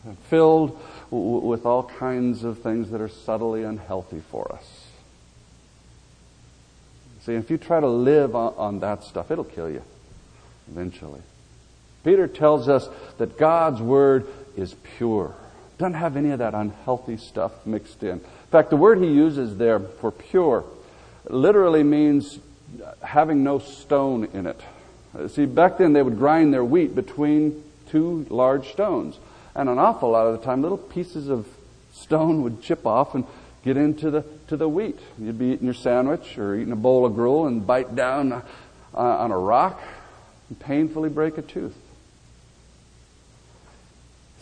and 0.05 0.17
filled 0.17 0.79
with 1.11 1.65
all 1.65 1.83
kinds 1.83 2.43
of 2.43 2.59
things 2.59 2.89
that 2.91 3.01
are 3.01 3.09
subtly 3.09 3.63
unhealthy 3.63 4.21
for 4.31 4.51
us. 4.53 4.87
See, 7.21 7.33
if 7.33 7.51
you 7.51 7.57
try 7.57 7.79
to 7.79 7.87
live 7.87 8.35
on, 8.35 8.53
on 8.57 8.79
that 8.79 9.03
stuff, 9.03 9.29
it'll 9.29 9.43
kill 9.43 9.69
you 9.69 9.83
eventually. 10.71 11.21
Peter 12.03 12.27
tells 12.27 12.69
us 12.69 12.87
that 13.17 13.37
God's 13.37 13.81
Word 13.81 14.25
is 14.55 14.73
pure. 14.97 15.35
Doesn't 15.77 15.95
have 15.95 16.15
any 16.15 16.31
of 16.31 16.39
that 16.39 16.55
unhealthy 16.55 17.17
stuff 17.17 17.65
mixed 17.65 18.01
in. 18.01 18.09
In 18.09 18.51
fact, 18.51 18.69
the 18.69 18.77
word 18.77 18.99
he 18.99 19.07
uses 19.07 19.57
there 19.57 19.79
for 19.79 20.11
pure 20.11 20.63
literally 21.29 21.83
means 21.83 22.39
having 23.01 23.43
no 23.43 23.59
stone 23.59 24.25
in 24.33 24.47
it. 24.47 24.59
See, 25.29 25.45
back 25.45 25.77
then 25.77 25.93
they 25.93 26.01
would 26.01 26.17
grind 26.17 26.53
their 26.53 26.63
wheat 26.63 26.95
between 26.95 27.63
two 27.89 28.25
large 28.29 28.71
stones. 28.71 29.17
And 29.55 29.69
an 29.69 29.79
awful 29.79 30.11
lot 30.11 30.27
of 30.27 30.39
the 30.39 30.45
time, 30.45 30.61
little 30.61 30.77
pieces 30.77 31.29
of 31.29 31.47
stone 31.93 32.43
would 32.43 32.61
chip 32.61 32.85
off 32.85 33.15
and 33.15 33.25
get 33.63 33.77
into 33.77 34.11
the, 34.11 34.23
to 34.47 34.57
the 34.57 34.69
wheat. 34.69 34.99
You'd 35.17 35.39
be 35.39 35.47
eating 35.47 35.65
your 35.65 35.73
sandwich 35.73 36.37
or 36.37 36.55
eating 36.55 36.71
a 36.71 36.77
bowl 36.77 37.05
of 37.05 37.15
gruel 37.15 37.47
and 37.47 37.65
bite 37.65 37.95
down 37.95 38.31
uh, 38.31 38.43
on 38.93 39.31
a 39.31 39.37
rock 39.37 39.81
and 40.49 40.59
painfully 40.59 41.09
break 41.09 41.37
a 41.37 41.41
tooth. 41.41 41.75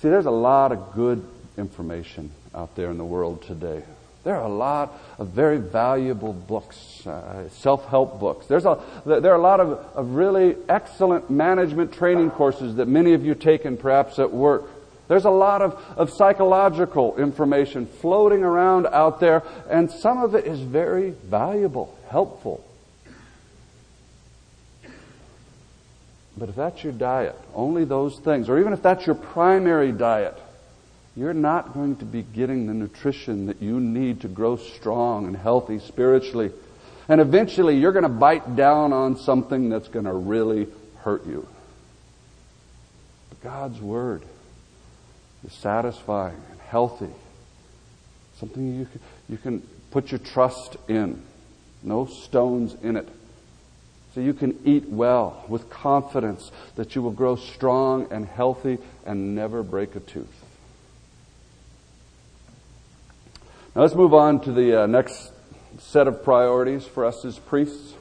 See, 0.02 0.10
there's 0.10 0.26
a 0.26 0.32
lot 0.32 0.72
of 0.72 0.94
good 0.94 1.26
information 1.58 2.32
out 2.54 2.76
there 2.76 2.92
in 2.92 2.98
the 2.98 3.06
world 3.06 3.42
today. 3.44 3.84
There 4.26 4.36
are 4.36 4.46
a 4.46 4.54
lot 4.54 5.00
of 5.20 5.28
very 5.28 5.60
valuable 5.60 6.34
books, 6.34 7.06
uh, 7.06 7.48
self-help 7.50 8.20
books. 8.20 8.48
There's 8.48 8.66
a, 8.66 8.82
there 9.06 9.32
are 9.32 9.38
a 9.38 9.42
lot 9.42 9.60
of, 9.60 9.70
of 9.96 10.16
really 10.16 10.58
excellent 10.68 11.30
management 11.30 11.94
training 11.94 12.32
courses 12.32 12.78
that 12.78 12.88
many 12.88 13.14
of 13.14 13.24
you 13.24 13.36
taken 13.36 13.78
perhaps 13.78 14.18
at 14.18 14.34
work. 14.34 14.64
There's 15.08 15.26
a 15.26 15.30
lot 15.30 15.62
of, 15.62 15.80
of 15.96 16.10
psychological 16.10 17.16
information 17.18 17.86
floating 17.86 18.44
around 18.44 18.88
out 18.88 19.20
there, 19.20 19.44
and 19.70 19.92
some 19.92 20.18
of 20.18 20.34
it 20.34 20.48
is 20.48 20.60
very 20.60 21.12
valuable, 21.12 21.96
helpful. 22.10 22.66
But 26.36 26.50
if 26.50 26.56
that's 26.56 26.84
your 26.84 26.94
diet, 26.94 27.40
only 27.54 27.86
those 27.86 28.18
things, 28.18 28.50
or 28.50 28.58
even 28.60 28.74
if 28.74 28.82
that's 28.82 29.06
your 29.06 29.16
primary 29.16 29.92
diet, 29.92 30.36
you're 31.16 31.34
not 31.34 31.74
going 31.74 31.96
to 31.98 32.06
be 32.06 32.22
getting 32.22 32.68
the 32.68 32.74
nutrition 32.74 33.46
that 33.46 33.62
you 33.62 33.80
need 33.80 34.22
to 34.22 34.28
grow 34.28 34.58
strong 34.58 35.28
and 35.28 35.36
healthy 35.36 35.80
spiritually. 35.80 36.52
And 37.08 37.22
eventually 37.22 37.78
you're 37.78 37.94
going 37.94 38.04
to 38.04 38.10
bite 38.10 38.56
down 38.56 38.92
on 38.92 39.18
something 39.18 39.70
that's 39.70 39.88
going 39.88 40.06
to 40.06 40.14
really 40.14 40.68
hurt 41.00 41.26
you. 41.26 41.48
But 43.30 43.42
God's 43.42 43.80
Word 43.80 44.24
is 45.46 45.54
satisfying 45.54 46.42
and 46.52 46.60
healthy. 46.60 47.14
Something 48.40 48.78
you 48.78 48.86
can, 48.86 49.00
you 49.30 49.38
can 49.38 49.62
put 49.92 50.12
your 50.12 50.20
trust 50.20 50.76
in. 50.90 51.22
No 51.82 52.08
stones 52.08 52.76
in 52.82 52.98
it. 52.98 53.08
So 54.14 54.22
you 54.22 54.34
can 54.34 54.60
eat 54.66 54.90
well 54.90 55.46
with 55.48 55.70
confidence 55.70 56.52
that 56.76 56.96
you 56.96 57.02
will 57.02 57.12
grow 57.12 57.36
strong 57.36 58.08
and 58.12 58.26
healthy 58.26 58.80
and 59.06 59.36
never 59.36 59.62
break 59.62 59.96
a 59.96 60.00
tooth. 60.00 60.35
Now 63.76 63.82
let's 63.82 63.94
move 63.94 64.14
on 64.14 64.40
to 64.42 64.54
the 64.54 64.84
uh, 64.84 64.86
next 64.86 65.34
set 65.80 66.08
of 66.08 66.24
priorities 66.24 66.88
for 66.88 67.04
us 67.04 67.26
as 67.26 67.38
priests. 67.38 67.94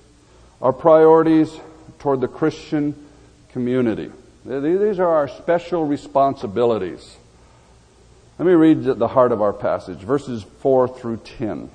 Our 0.63 0.73
priorities 0.73 1.59
toward 1.99 2.21
the 2.21 2.29
Christian 2.29 2.95
community. 3.51 4.13
These 4.45 5.01
are 5.01 5.09
our 5.09 5.27
special 5.27 5.85
responsibilities. 5.85 7.17
Let 8.39 8.47
me 8.47 8.53
read 8.53 8.85
the 8.85 9.09
heart 9.09 9.33
of 9.33 9.43
our 9.43 9.53
passage, 9.53 9.99
verses 9.99 10.45
4 10.61 10.87
through 10.87 11.17
10. 11.39 11.69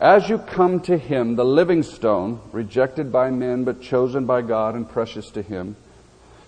As 0.00 0.30
you 0.30 0.38
come 0.38 0.80
to 0.80 0.96
him, 0.96 1.36
the 1.36 1.44
living 1.44 1.82
stone, 1.82 2.40
rejected 2.52 3.12
by 3.12 3.30
men 3.30 3.64
but 3.64 3.82
chosen 3.82 4.24
by 4.24 4.40
God 4.40 4.74
and 4.74 4.88
precious 4.88 5.28
to 5.32 5.42
him, 5.42 5.76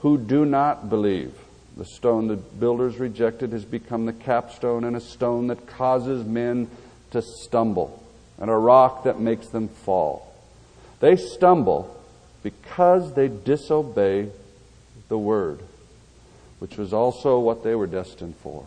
who 0.00 0.18
do 0.18 0.44
not 0.44 0.88
believe, 0.88 1.34
the 1.76 1.84
stone 1.84 2.28
the 2.28 2.36
builders 2.36 2.98
rejected 2.98 3.52
has 3.52 3.64
become 3.64 4.06
the 4.06 4.12
capstone 4.12 4.84
and 4.84 4.96
a 4.96 5.00
stone 5.00 5.46
that 5.48 5.66
causes 5.66 6.24
men 6.24 6.68
to 7.10 7.22
stumble 7.22 8.02
and 8.38 8.50
a 8.50 8.56
rock 8.56 9.04
that 9.04 9.20
makes 9.20 9.48
them 9.48 9.68
fall. 9.68 10.32
They 11.00 11.16
stumble 11.16 11.94
because 12.42 13.14
they 13.14 13.28
disobey 13.28 14.30
the 15.08 15.18
word, 15.18 15.60
which 16.58 16.76
was 16.76 16.92
also 16.92 17.38
what 17.38 17.64
they 17.64 17.74
were 17.74 17.86
destined 17.86 18.36
for. 18.36 18.64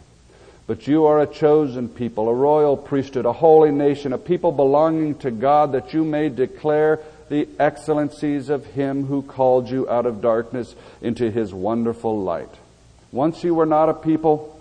But 0.68 0.88
you 0.88 1.06
are 1.06 1.20
a 1.20 1.28
chosen 1.28 1.90
people, 1.90 2.30
a 2.30 2.34
royal 2.34 2.78
priesthood, 2.78 3.26
a 3.26 3.34
holy 3.34 3.72
nation, 3.72 4.14
a 4.14 4.18
people 4.18 4.52
belonging 4.52 5.16
to 5.20 5.32
God, 5.32 5.74
that 5.74 5.94
you 5.94 6.04
may 6.04 6.30
declare 6.30 7.00
the 7.32 7.48
excellencies 7.60 8.50
of 8.50 8.66
Him 8.66 9.06
who 9.06 9.22
called 9.22 9.70
you 9.70 9.90
out 9.90 10.06
of 10.06 10.22
darkness 10.22 10.76
into 11.02 11.32
His 11.32 11.54
wonderful 11.54 12.22
light. 12.22 12.54
Once 13.14 13.42
you 13.42 13.56
were 13.56 13.66
not 13.66 13.88
a 13.88 13.94
people, 13.94 14.60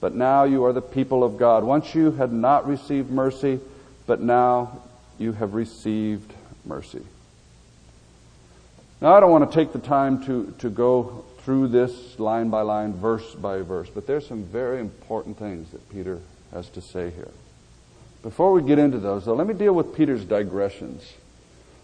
but 0.00 0.14
now 0.14 0.44
you 0.44 0.64
are 0.66 0.72
the 0.74 0.82
people 0.82 1.24
of 1.24 1.38
God. 1.38 1.64
Once 1.64 1.94
you 1.94 2.10
had 2.12 2.30
not 2.30 2.68
received 2.68 3.10
mercy, 3.10 3.58
but 4.06 4.20
now 4.20 4.82
you 5.18 5.32
have 5.32 5.54
received 5.54 6.30
mercy. 6.66 7.02
Now, 9.00 9.14
I 9.14 9.20
don't 9.20 9.30
want 9.30 9.50
to 9.50 9.54
take 9.54 9.72
the 9.72 9.78
time 9.78 10.22
to, 10.26 10.54
to 10.58 10.68
go 10.68 11.24
through 11.38 11.68
this 11.68 12.18
line 12.18 12.50
by 12.50 12.60
line, 12.60 12.92
verse 12.92 13.34
by 13.34 13.62
verse, 13.62 13.88
but 13.88 14.06
there's 14.06 14.26
some 14.26 14.44
very 14.44 14.78
important 14.78 15.38
things 15.38 15.70
that 15.70 15.88
Peter 15.90 16.20
has 16.52 16.68
to 16.70 16.82
say 16.82 17.08
here. 17.08 17.30
Before 18.22 18.52
we 18.52 18.60
get 18.60 18.78
into 18.78 18.98
those, 18.98 19.24
though, 19.24 19.34
let 19.34 19.46
me 19.46 19.54
deal 19.54 19.72
with 19.72 19.94
Peter's 19.94 20.26
digressions. 20.26 21.14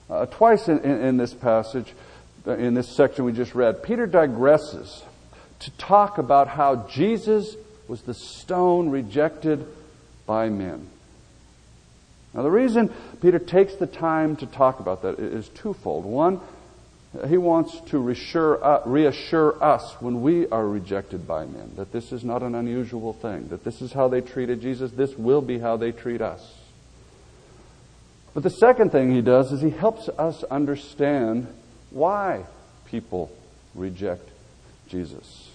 Uh, 0.08 0.26
twice 0.26 0.68
in, 0.68 0.78
in, 0.80 1.00
in 1.02 1.16
this 1.16 1.34
passage, 1.34 1.92
uh, 2.46 2.56
in 2.56 2.74
this 2.74 2.88
section 2.88 3.24
we 3.24 3.32
just 3.32 3.54
read, 3.54 3.82
Peter 3.82 4.06
digresses 4.06 5.02
to 5.60 5.70
talk 5.72 6.18
about 6.18 6.48
how 6.48 6.86
Jesus 6.88 7.56
was 7.88 8.02
the 8.02 8.14
stone 8.14 8.90
rejected 8.90 9.66
by 10.26 10.48
men. 10.48 10.88
Now, 12.34 12.42
the 12.42 12.50
reason 12.50 12.92
Peter 13.22 13.38
takes 13.38 13.74
the 13.76 13.86
time 13.86 14.36
to 14.36 14.46
talk 14.46 14.78
about 14.80 15.02
that 15.02 15.18
is 15.18 15.48
twofold. 15.48 16.04
One, 16.04 16.40
he 17.26 17.38
wants 17.38 17.80
to 17.86 17.98
uh, 17.98 18.82
reassure 18.84 19.64
us 19.64 19.96
when 20.00 20.20
we 20.20 20.46
are 20.48 20.66
rejected 20.66 21.26
by 21.26 21.46
men 21.46 21.72
that 21.76 21.92
this 21.92 22.12
is 22.12 22.24
not 22.24 22.42
an 22.42 22.54
unusual 22.54 23.14
thing, 23.14 23.48
that 23.48 23.64
this 23.64 23.80
is 23.80 23.92
how 23.92 24.08
they 24.08 24.20
treated 24.20 24.60
Jesus, 24.60 24.90
this 24.92 25.16
will 25.16 25.40
be 25.40 25.58
how 25.58 25.76
they 25.76 25.92
treat 25.92 26.20
us. 26.20 26.55
But 28.36 28.42
the 28.42 28.50
second 28.50 28.92
thing 28.92 29.12
he 29.12 29.22
does 29.22 29.50
is 29.50 29.62
he 29.62 29.70
helps 29.70 30.10
us 30.10 30.44
understand 30.50 31.46
why 31.88 32.44
people 32.84 33.32
reject 33.74 34.28
Jesus. 34.90 35.48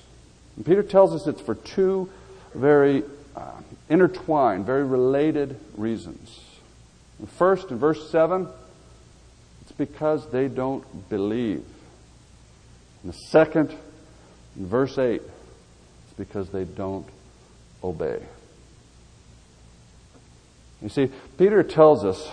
And 0.55 0.65
Peter 0.65 0.81
tells 0.81 1.13
us 1.13 1.27
it's 1.27 1.41
for 1.41 1.53
two 1.53 2.09
very 2.55 3.03
uh, 3.35 3.51
intertwined, 3.87 4.65
very 4.65 4.83
related 4.83 5.59
reasons. 5.77 6.39
First, 7.37 7.69
in 7.69 7.77
verse 7.77 8.09
7, 8.09 8.47
it's 9.61 9.73
because 9.73 10.31
they 10.31 10.47
don't 10.47 11.07
believe. 11.07 11.63
And 13.03 13.13
the 13.13 13.17
second, 13.27 13.75
in 14.57 14.65
verse 14.65 14.97
8, 14.97 15.21
it's 15.21 16.17
because 16.17 16.49
they 16.49 16.63
don't 16.63 17.05
obey. 17.83 18.23
You 20.81 20.89
see, 20.89 21.11
Peter 21.37 21.61
tells 21.61 22.03
us 22.03 22.27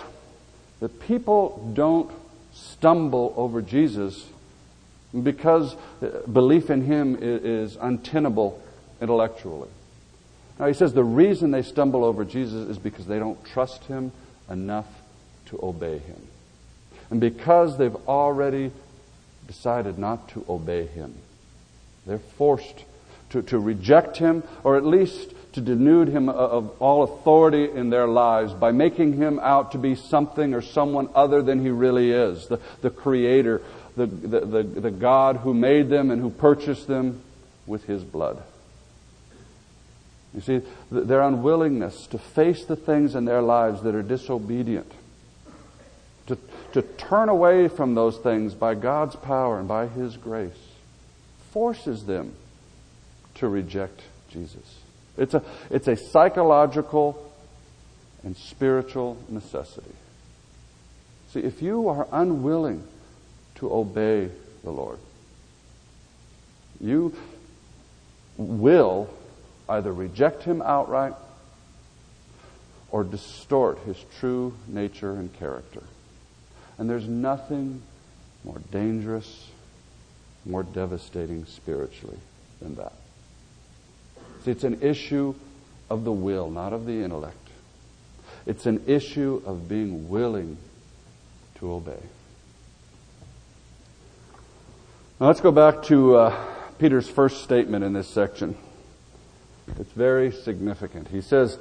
that 0.79 0.99
people 0.99 1.71
don't 1.73 2.11
stumble 2.53 3.33
over 3.35 3.61
Jesus 3.61 4.25
because 5.23 5.75
uh, 6.01 6.07
belief 6.31 6.69
in 6.69 6.81
him 6.81 7.17
is 7.19 7.77
untenable 7.79 8.61
intellectually. 9.01 9.69
Now, 10.59 10.67
he 10.67 10.73
says 10.73 10.93
the 10.93 11.03
reason 11.03 11.51
they 11.51 11.61
stumble 11.61 12.03
over 12.03 12.25
Jesus 12.25 12.69
is 12.69 12.77
because 12.77 13.05
they 13.05 13.17
don't 13.17 13.43
trust 13.45 13.85
him 13.85 14.11
enough 14.49 14.87
to 15.47 15.59
obey 15.63 15.99
him. 15.99 16.27
And 17.09 17.19
because 17.19 17.77
they've 17.77 17.95
already 18.07 18.71
decided 19.47 19.97
not 19.97 20.29
to 20.29 20.45
obey 20.47 20.85
him, 20.85 21.15
they're 22.05 22.19
forced 22.19 22.83
to, 23.31 23.41
to 23.43 23.59
reject 23.59 24.17
him 24.17 24.43
or 24.63 24.77
at 24.77 24.85
least 24.85 25.33
to 25.53 25.61
denude 25.61 26.09
him 26.09 26.29
of 26.29 26.79
all 26.79 27.03
authority 27.03 27.69
in 27.69 27.89
their 27.89 28.07
lives 28.07 28.53
by 28.53 28.71
making 28.71 29.13
him 29.13 29.39
out 29.39 29.71
to 29.71 29.77
be 29.77 29.95
something 29.95 30.53
or 30.53 30.61
someone 30.61 31.09
other 31.15 31.41
than 31.41 31.61
he 31.61 31.69
really 31.69 32.11
is 32.11 32.47
the, 32.47 32.59
the 32.81 32.89
creator, 32.89 33.61
the, 33.95 34.05
the, 34.05 34.39
the, 34.41 34.63
the 34.63 34.91
God 34.91 35.37
who 35.37 35.53
made 35.53 35.89
them 35.89 36.11
and 36.11 36.21
who 36.21 36.29
purchased 36.29 36.87
them 36.87 37.21
with 37.65 37.85
his 37.85 38.03
blood. 38.03 38.41
You 40.33 40.41
see, 40.41 40.61
their 40.91 41.21
unwillingness 41.21 42.07
to 42.07 42.19
face 42.19 42.65
the 42.65 42.75
things 42.75 43.15
in 43.15 43.25
their 43.25 43.41
lives 43.41 43.81
that 43.81 43.95
are 43.95 44.03
disobedient, 44.03 44.91
to, 46.27 46.37
to 46.73 46.83
turn 46.83 47.29
away 47.29 47.67
from 47.67 47.95
those 47.95 48.17
things 48.17 48.53
by 48.53 48.75
God's 48.75 49.15
power 49.15 49.57
and 49.57 49.67
by 49.67 49.87
His 49.87 50.17
grace, 50.17 50.53
forces 51.51 52.05
them 52.05 52.35
to 53.39 53.47
reject 53.47 54.01
Jesus. 54.29 54.79
It's 55.17 55.33
a, 55.33 55.43
it's 55.69 55.87
a 55.87 55.95
psychological 55.95 57.31
and 58.23 58.35
spiritual 58.35 59.17
necessity. 59.29 59.91
See, 61.31 61.41
if 61.41 61.61
you 61.61 61.89
are 61.89 62.07
unwilling 62.11 62.83
to 63.55 63.71
obey 63.71 64.29
the 64.63 64.71
Lord, 64.71 64.99
you 66.79 67.13
will 68.37 69.09
either 69.67 69.91
reject 69.91 70.43
him 70.43 70.61
outright 70.61 71.13
or 72.91 73.03
distort 73.03 73.79
his 73.79 74.03
true 74.19 74.55
nature 74.67 75.11
and 75.11 75.31
character. 75.33 75.83
And 76.77 76.89
there's 76.89 77.07
nothing 77.07 77.81
more 78.43 78.61
dangerous, 78.71 79.49
more 80.45 80.63
devastating 80.63 81.45
spiritually 81.45 82.17
than 82.61 82.75
that. 82.75 82.93
It's 84.49 84.63
an 84.63 84.81
issue 84.81 85.35
of 85.91 86.03
the 86.03 86.11
will, 86.11 86.49
not 86.49 86.73
of 86.73 86.87
the 86.87 87.03
intellect. 87.03 87.35
It's 88.47 88.65
an 88.65 88.83
issue 88.87 89.43
of 89.45 89.69
being 89.69 90.09
willing 90.09 90.57
to 91.59 91.71
obey. 91.71 92.01
Now 95.19 95.27
let's 95.27 95.39
go 95.39 95.51
back 95.51 95.83
to 95.83 96.15
uh, 96.15 96.45
Peter's 96.79 97.07
first 97.07 97.43
statement 97.43 97.83
in 97.83 97.93
this 97.93 98.07
section. 98.07 98.57
It's 99.79 99.91
very 99.91 100.31
significant. 100.31 101.09
He 101.09 101.21
says, 101.21 101.59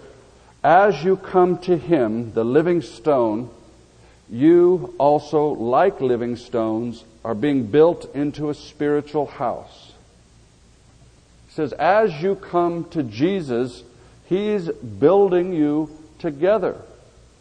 As 0.65 1.05
you 1.05 1.19
come 1.19 1.59
to 1.59 1.77
him, 1.77 2.33
the 2.33 2.45
living 2.45 2.81
stone, 2.81 3.51
you 4.31 4.95
also, 4.97 5.49
like 5.49 6.01
living 6.01 6.37
stones, 6.37 7.05
are 7.23 7.35
being 7.35 7.67
built 7.67 8.15
into 8.15 8.49
a 8.49 8.55
spiritual 8.55 9.27
house. 9.27 9.93
Says, 11.59 11.73
As 11.73 12.23
you 12.23 12.37
come 12.37 12.85
to 12.91 13.03
Jesus, 13.03 13.83
he's 14.27 14.69
building 14.69 15.53
you 15.53 15.91
together. 16.19 16.77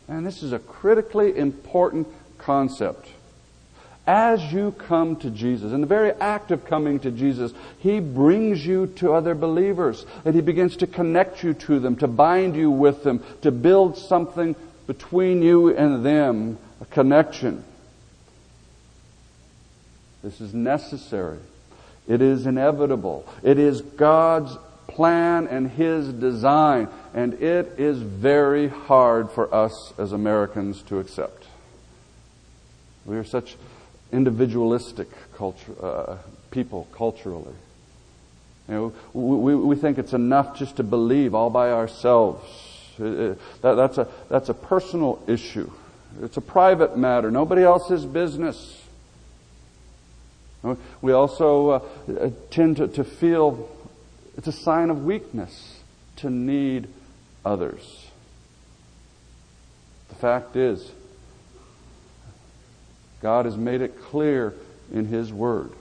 And 0.08 0.26
this 0.26 0.42
is 0.42 0.54
a 0.54 0.60
critically 0.60 1.38
important 1.38 2.08
concept 2.38 3.10
as 4.08 4.54
you 4.54 4.72
come 4.72 5.18
to 5.18 5.30
Jesus, 5.30 5.74
in 5.74 5.82
the 5.82 5.88
very 5.88 6.14
act 6.14 6.52
of 6.52 6.66
coming 6.66 6.98
to 7.02 7.12
Jesus, 7.12 7.52
He 7.80 8.00
brings 8.00 8.66
you 8.66 8.88
to 8.96 9.12
other 9.12 9.36
believers 9.36 10.06
and 10.24 10.34
He 10.34 10.40
begins 10.40 10.78
to 10.78 10.88
connect 10.88 11.44
you 11.44 11.54
to 11.54 11.80
them, 11.80 11.98
to 11.98 12.08
bind 12.08 12.56
you 12.56 12.72
with 12.72 13.04
them, 13.04 13.22
to 13.42 13.52
build 13.52 13.98
something 13.98 14.56
between 14.88 15.42
you 15.42 15.76
and 15.76 16.06
them, 16.06 16.58
a 16.80 16.86
connection. 16.86 17.66
This 20.24 20.40
is 20.40 20.54
necessary. 20.54 21.40
It 22.08 22.22
is 22.22 22.46
inevitable. 22.46 23.28
It 23.44 23.60
is 23.60 23.82
God's 23.82 24.58
plan 24.88 25.48
and 25.48 25.70
His 25.70 26.12
design, 26.14 26.88
and 27.14 27.34
it 27.36 27.76
is 27.78 28.02
very 28.02 28.70
hard 28.70 29.30
for 29.32 29.54
us 29.54 29.94
as 29.98 30.12
Americans 30.12 30.82
to 30.84 31.00
accept. 31.00 31.46
We 33.06 33.18
are 33.18 33.24
such 33.24 33.58
individualistic 34.12 35.10
culture, 35.36 35.74
uh, 35.82 36.18
people 36.52 36.88
culturally. 36.94 37.56
You 38.68 38.74
know, 38.74 38.94
we, 39.14 39.56
we 39.56 39.76
think 39.76 39.98
it's 39.98 40.14
enough 40.14 40.58
just 40.58 40.78
to 40.78 40.84
believe 40.84 41.34
all 41.34 41.50
by 41.50 41.72
ourselves. 41.72 42.44
It, 43.00 43.04
it, 43.04 43.40
that, 43.62 43.76
that's, 43.76 43.98
a, 43.98 44.08
that's 44.30 44.50
a 44.50 44.54
personal 44.54 45.22
issue. 45.28 45.72
It's 46.22 46.38
a 46.38 46.42
private 46.42 46.98
matter. 46.98 47.32
Nobody 47.32 47.64
else's 47.64 48.06
business. 48.06 48.84
We 51.02 51.12
also 51.12 51.70
uh, 51.70 52.30
tend 52.50 52.78
to, 52.78 52.88
to 52.90 53.04
feel 53.04 53.70
it's 54.38 54.48
a 54.48 54.52
sign 54.52 54.90
of 54.90 55.06
weakness 55.06 55.80
to 56.18 56.30
need 56.30 56.88
others. 57.46 58.08
The 60.10 60.16
fact 60.16 60.56
is, 60.56 60.92
God 63.22 63.46
has 63.46 63.58
made 63.58 63.82
it 63.82 64.02
clear 64.02 64.54
in 64.94 65.06
His 65.06 65.34
Word. 65.34 65.72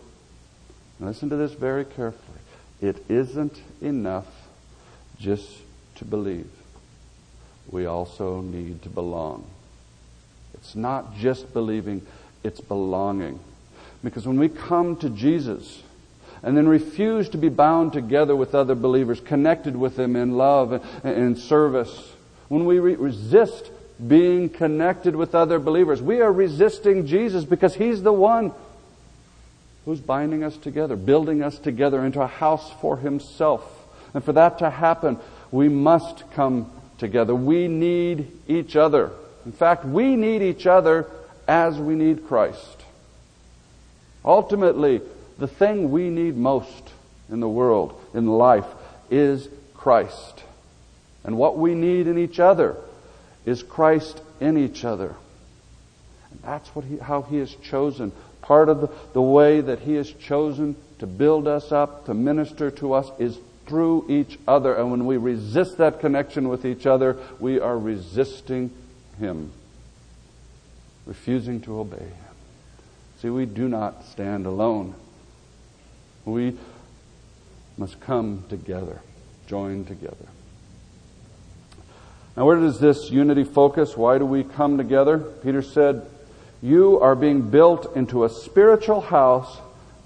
listen 1.01 1.29
to 1.31 1.37
this 1.37 1.53
very 1.53 1.85
carefully. 1.85 2.39
It 2.81 3.05
isn't 3.09 3.61
enough 3.81 4.27
just 5.19 5.49
to 5.97 6.05
believe. 6.05 6.51
We 7.71 7.87
also 7.87 8.41
need 8.41 8.83
to 8.83 8.89
belong. 8.89 9.45
It's 10.55 10.75
not 10.75 11.17
just 11.17 11.53
believing, 11.53 12.07
it's 12.43 12.61
belonging. 12.61 13.41
Because 14.07 14.25
when 14.25 14.39
we 14.39 14.49
come 14.49 14.95
to 14.99 15.11
Jesus 15.11 15.83
and 16.45 16.57
then 16.57 16.69
refuse 16.69 17.29
to 17.31 17.39
be 17.39 17.49
bound 17.49 17.93
together 17.93 18.37
with 18.37 18.55
other 18.55 18.77
believers, 18.77 19.19
connected 19.19 19.75
with 19.75 19.97
them 19.97 20.15
in 20.15 20.37
love 20.37 20.71
and 21.03 21.19
in 21.19 21.35
service, 21.35 22.13
when 22.47 22.67
we 22.67 22.79
resist 22.79 23.69
being 24.07 24.49
connected 24.49 25.17
with 25.17 25.35
other 25.35 25.59
believers. 25.59 26.01
We 26.01 26.21
are 26.21 26.33
resisting 26.33 27.09
Jesus 27.09 27.45
because 27.45 27.75
He's 27.75 28.01
the 28.01 28.13
one 28.13 28.53
who's 29.85 30.01
binding 30.01 30.45
us 30.45 30.57
together, 30.57 30.95
building 30.95 31.43
us 31.43 31.59
together 31.59 32.05
into 32.05 32.21
a 32.21 32.29
house 32.29 32.71
for 32.81 32.99
Himself. 32.99 33.65
And 34.15 34.23
for 34.23 34.35
that 34.35 34.61
to 34.61 34.71
happen, 34.71 35.19
we 35.51 35.69
must 35.69 36.31
come 36.31 36.71
together. 36.99 37.35
We 37.35 37.67
need 37.67 38.31
each 38.47 38.77
other. 38.77 39.11
In 39.45 39.51
fact, 39.51 39.85
we 39.85 40.15
need 40.15 40.43
each 40.43 40.65
other 40.65 41.11
as 41.49 41.77
we 41.77 41.97
need 41.97 42.29
Christ. 42.29 42.76
Ultimately, 44.27 45.01
the 45.39 45.47
thing 45.47 45.91
we 45.91 46.11
need 46.11 46.37
most 46.37 46.93
in 47.31 47.41
the 47.41 47.49
world, 47.49 47.99
in 48.13 48.27
life, 48.27 48.67
is 49.11 49.49
Christ. 49.75 50.43
And 51.25 51.37
what 51.37 51.57
we 51.57 51.75
need 51.75 52.07
in 52.07 52.19
each 52.19 52.41
other 52.41 52.77
is 53.45 53.63
Christ 53.63 54.21
in 54.41 54.59
each 54.59 54.85
other. 54.85 55.15
And 56.31 56.41
that's 56.43 56.69
what 56.71 56.85
he, 56.85 56.99
how 56.99 57.23
He 57.23 57.39
has 57.39 57.55
chosen. 57.55 58.13
Part 58.43 58.69
of 58.69 58.81
the, 58.81 58.91
the 59.13 59.23
way 59.23 59.61
that 59.61 59.81
He 59.81 59.95
has 59.95 60.11
chosen 60.11 60.77
to 60.99 61.07
build 61.07 61.47
us 61.47 61.73
up, 61.73 62.07
to 62.07 62.15
minister 62.15 62.71
to 62.73 62.95
us, 62.95 63.11
is 63.19 63.39
through 63.67 64.07
each 64.09 64.39
other. 64.47 64.75
And 64.75 64.91
when 64.91 65.07
we 65.07 65.17
resist 65.17 65.79
that 65.79 66.01
connection 66.01 66.49
with 66.49 66.65
each 66.65 66.87
other, 66.87 67.17
we 67.39 67.61
are 67.61 67.79
resisting 67.79 68.71
Him, 69.19 69.53
refusing 71.05 71.61
to 71.63 71.81
obey 71.81 71.97
Him. 71.97 72.36
See, 73.27 73.31
we 73.31 73.45
do 73.45 73.69
not 73.69 74.05
stand 74.05 74.47
alone. 74.47 74.95
We 76.25 76.57
must 77.77 77.99
come 77.99 78.45
together, 78.49 79.01
join 79.49 79.85
together. 79.85 80.29
Now, 82.37 82.47
where 82.47 82.61
does 82.61 82.79
this 82.79 83.11
unity 83.11 83.43
focus? 83.43 83.97
Why 83.97 84.19
do 84.19 84.25
we 84.25 84.45
come 84.45 84.79
together? 84.79 85.19
Peter 85.19 85.61
said, 85.61 86.07
You 86.63 87.01
are 87.01 87.17
being 87.17 87.51
built 87.51 87.97
into 87.97 88.23
a 88.23 88.29
spiritual 88.29 89.01
house 89.01 89.59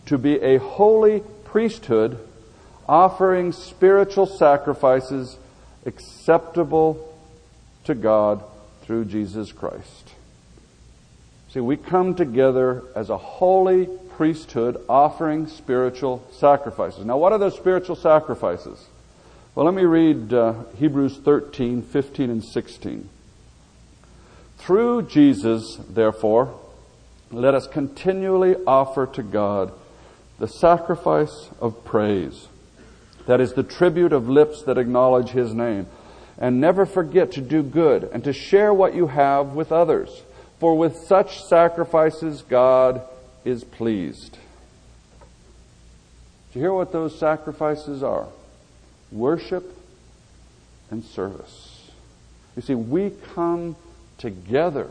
to 0.07 0.17
be 0.17 0.41
a 0.41 0.57
holy 0.59 1.23
priesthood, 1.45 2.19
offering 2.89 3.53
spiritual 3.53 4.25
sacrifices 4.25 5.37
acceptable 5.85 7.15
to 7.85 7.95
God 7.95 8.43
through 8.85 9.05
Jesus 9.05 9.53
Christ. 9.53 10.15
See, 11.53 11.59
we 11.59 11.77
come 11.77 12.15
together 12.15 12.85
as 12.95 13.11
a 13.11 13.17
holy 13.17 13.89
priesthood 14.17 14.81
offering 14.89 15.49
spiritual 15.49 16.25
sacrifices. 16.31 17.05
Now, 17.05 17.17
what 17.17 17.33
are 17.33 17.39
those 17.39 17.57
spiritual 17.57 17.97
sacrifices? 17.97 18.87
Well, 19.55 19.67
let 19.67 19.75
me 19.75 19.83
read 19.83 20.33
uh, 20.33 20.55
Hebrews 20.77 21.17
13, 21.17 21.83
15, 21.83 22.31
and 22.31 22.45
16. 22.45 23.09
Through 24.59 25.03
Jesus, 25.09 25.77
therefore, 25.89 26.57
let 27.33 27.55
us 27.57 27.67
continually 27.67 28.55
offer 28.65 29.07
to 29.07 29.23
God 29.23 29.73
the 30.39 30.47
sacrifice 30.47 31.51
of 31.61 31.85
praise. 31.85 32.47
That 33.27 33.41
is 33.41 33.55
the 33.55 33.65
tribute 33.65 34.13
of 34.13 34.29
lips 34.29 34.63
that 34.63 34.79
acknowledge 34.79 35.31
His 35.31 35.53
name. 35.53 35.89
And 36.39 36.61
never 36.61 36.87
forget 36.87 37.33
to 37.33 37.41
do 37.41 37.65
good 37.65 38.05
and 38.05 38.23
to 38.23 38.33
share 38.33 38.73
what 38.73 38.95
you 38.95 39.09
have 39.09 39.49
with 39.49 39.73
others. 39.73 40.23
For 40.61 40.77
with 40.77 40.97
such 40.97 41.43
sacrifices, 41.45 42.43
God 42.43 43.03
is 43.45 43.65
pleased. 43.65 44.39
Do 46.53 46.59
you 46.59 46.61
hear 46.61 46.73
what 46.73 46.93
those 46.93 47.19
sacrifices 47.19 48.03
are? 48.03 48.29
worship 49.11 49.77
and 50.91 51.05
service. 51.05 51.91
You 52.57 52.63
see, 52.63 52.75
we 52.75 53.13
come 53.35 53.77
together 54.19 54.89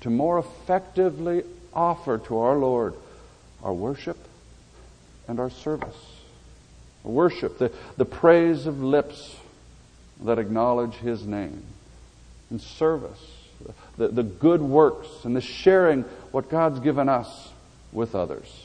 to 0.00 0.10
more 0.10 0.38
effectively 0.38 1.42
offer 1.72 2.18
to 2.18 2.38
our 2.38 2.56
Lord 2.56 2.94
our 3.62 3.72
worship 3.72 4.18
and 5.28 5.40
our 5.40 5.50
service. 5.50 5.96
Worship, 7.02 7.58
the, 7.58 7.72
the 7.96 8.04
praise 8.04 8.66
of 8.66 8.82
lips 8.82 9.36
that 10.24 10.38
acknowledge 10.38 10.94
His 10.94 11.24
name, 11.24 11.62
and 12.50 12.60
service, 12.60 13.35
the, 13.96 14.08
the 14.08 14.22
good 14.22 14.60
works, 14.62 15.08
and 15.24 15.34
the 15.34 15.40
sharing 15.40 16.02
what 16.30 16.48
God's 16.48 16.80
given 16.80 17.08
us 17.08 17.50
with 17.92 18.14
others. 18.14 18.64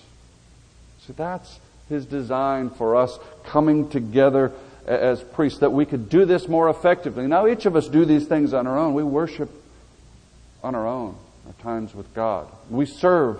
See, 1.07 1.13
that's 1.13 1.59
His 1.89 2.05
design 2.05 2.69
for 2.69 2.95
us 2.95 3.17
coming 3.45 3.89
together 3.89 4.51
as 4.85 5.21
priests 5.21 5.59
that 5.59 5.71
we 5.71 5.85
could 5.85 6.09
do 6.09 6.25
this 6.25 6.47
more 6.47 6.69
effectively. 6.69 7.27
Now, 7.27 7.47
each 7.47 7.65
of 7.65 7.75
us 7.75 7.87
do 7.87 8.05
these 8.05 8.25
things 8.25 8.53
on 8.53 8.67
our 8.67 8.77
own. 8.77 8.93
We 8.93 9.03
worship 9.03 9.49
on 10.63 10.75
our 10.75 10.87
own, 10.87 11.15
at 11.47 11.59
times 11.59 11.93
with 11.95 12.13
God. 12.13 12.47
We 12.69 12.85
serve 12.85 13.39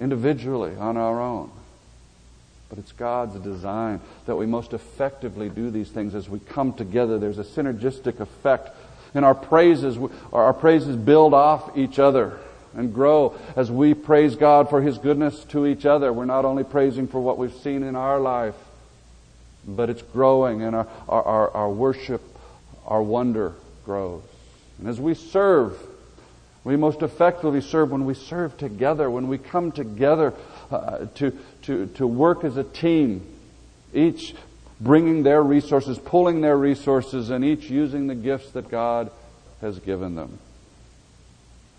individually 0.00 0.74
on 0.76 0.96
our 0.96 1.20
own. 1.20 1.50
But 2.68 2.78
it's 2.78 2.92
God's 2.92 3.38
design 3.40 4.00
that 4.26 4.36
we 4.36 4.44
most 4.46 4.72
effectively 4.72 5.48
do 5.48 5.70
these 5.70 5.88
things 5.88 6.14
as 6.14 6.28
we 6.28 6.38
come 6.38 6.74
together. 6.74 7.18
There's 7.18 7.38
a 7.38 7.44
synergistic 7.44 8.20
effect 8.20 8.70
In 9.14 9.24
our 9.24 9.34
praises, 9.34 9.98
our 10.32 10.52
praises 10.52 10.96
build 10.96 11.34
off 11.34 11.76
each 11.76 11.98
other 11.98 12.38
and 12.74 12.92
grow 12.92 13.36
as 13.56 13.70
we 13.70 13.94
praise 13.94 14.36
God 14.36 14.70
for 14.70 14.80
His 14.80 14.98
goodness 14.98 15.44
to 15.46 15.66
each 15.66 15.86
other. 15.86 16.12
We're 16.12 16.26
not 16.26 16.44
only 16.44 16.64
praising 16.64 17.08
for 17.08 17.20
what 17.20 17.38
we've 17.38 17.54
seen 17.54 17.82
in 17.82 17.96
our 17.96 18.20
life, 18.20 18.54
but 19.66 19.90
it's 19.90 20.02
growing 20.02 20.62
and 20.62 20.76
our, 20.76 20.88
our, 21.08 21.22
our, 21.22 21.50
our 21.50 21.70
worship, 21.70 22.22
our 22.86 23.02
wonder 23.02 23.54
grows. 23.84 24.22
And 24.78 24.88
as 24.88 25.00
we 25.00 25.14
serve, 25.14 25.76
we 26.64 26.76
most 26.76 27.02
effectively 27.02 27.60
serve 27.60 27.90
when 27.90 28.04
we 28.04 28.14
serve 28.14 28.56
together, 28.58 29.10
when 29.10 29.28
we 29.28 29.38
come 29.38 29.72
together 29.72 30.34
uh, 30.70 31.06
to, 31.16 31.36
to, 31.62 31.86
to 31.86 32.06
work 32.06 32.44
as 32.44 32.56
a 32.56 32.64
team, 32.64 33.26
each 33.92 34.34
bringing 34.80 35.22
their 35.22 35.42
resources, 35.42 35.98
pulling 35.98 36.40
their 36.40 36.56
resources, 36.56 37.30
and 37.30 37.44
each 37.44 37.68
using 37.70 38.06
the 38.06 38.14
gifts 38.14 38.50
that 38.52 38.68
God 38.68 39.10
has 39.60 39.78
given 39.78 40.14
them. 40.14 40.38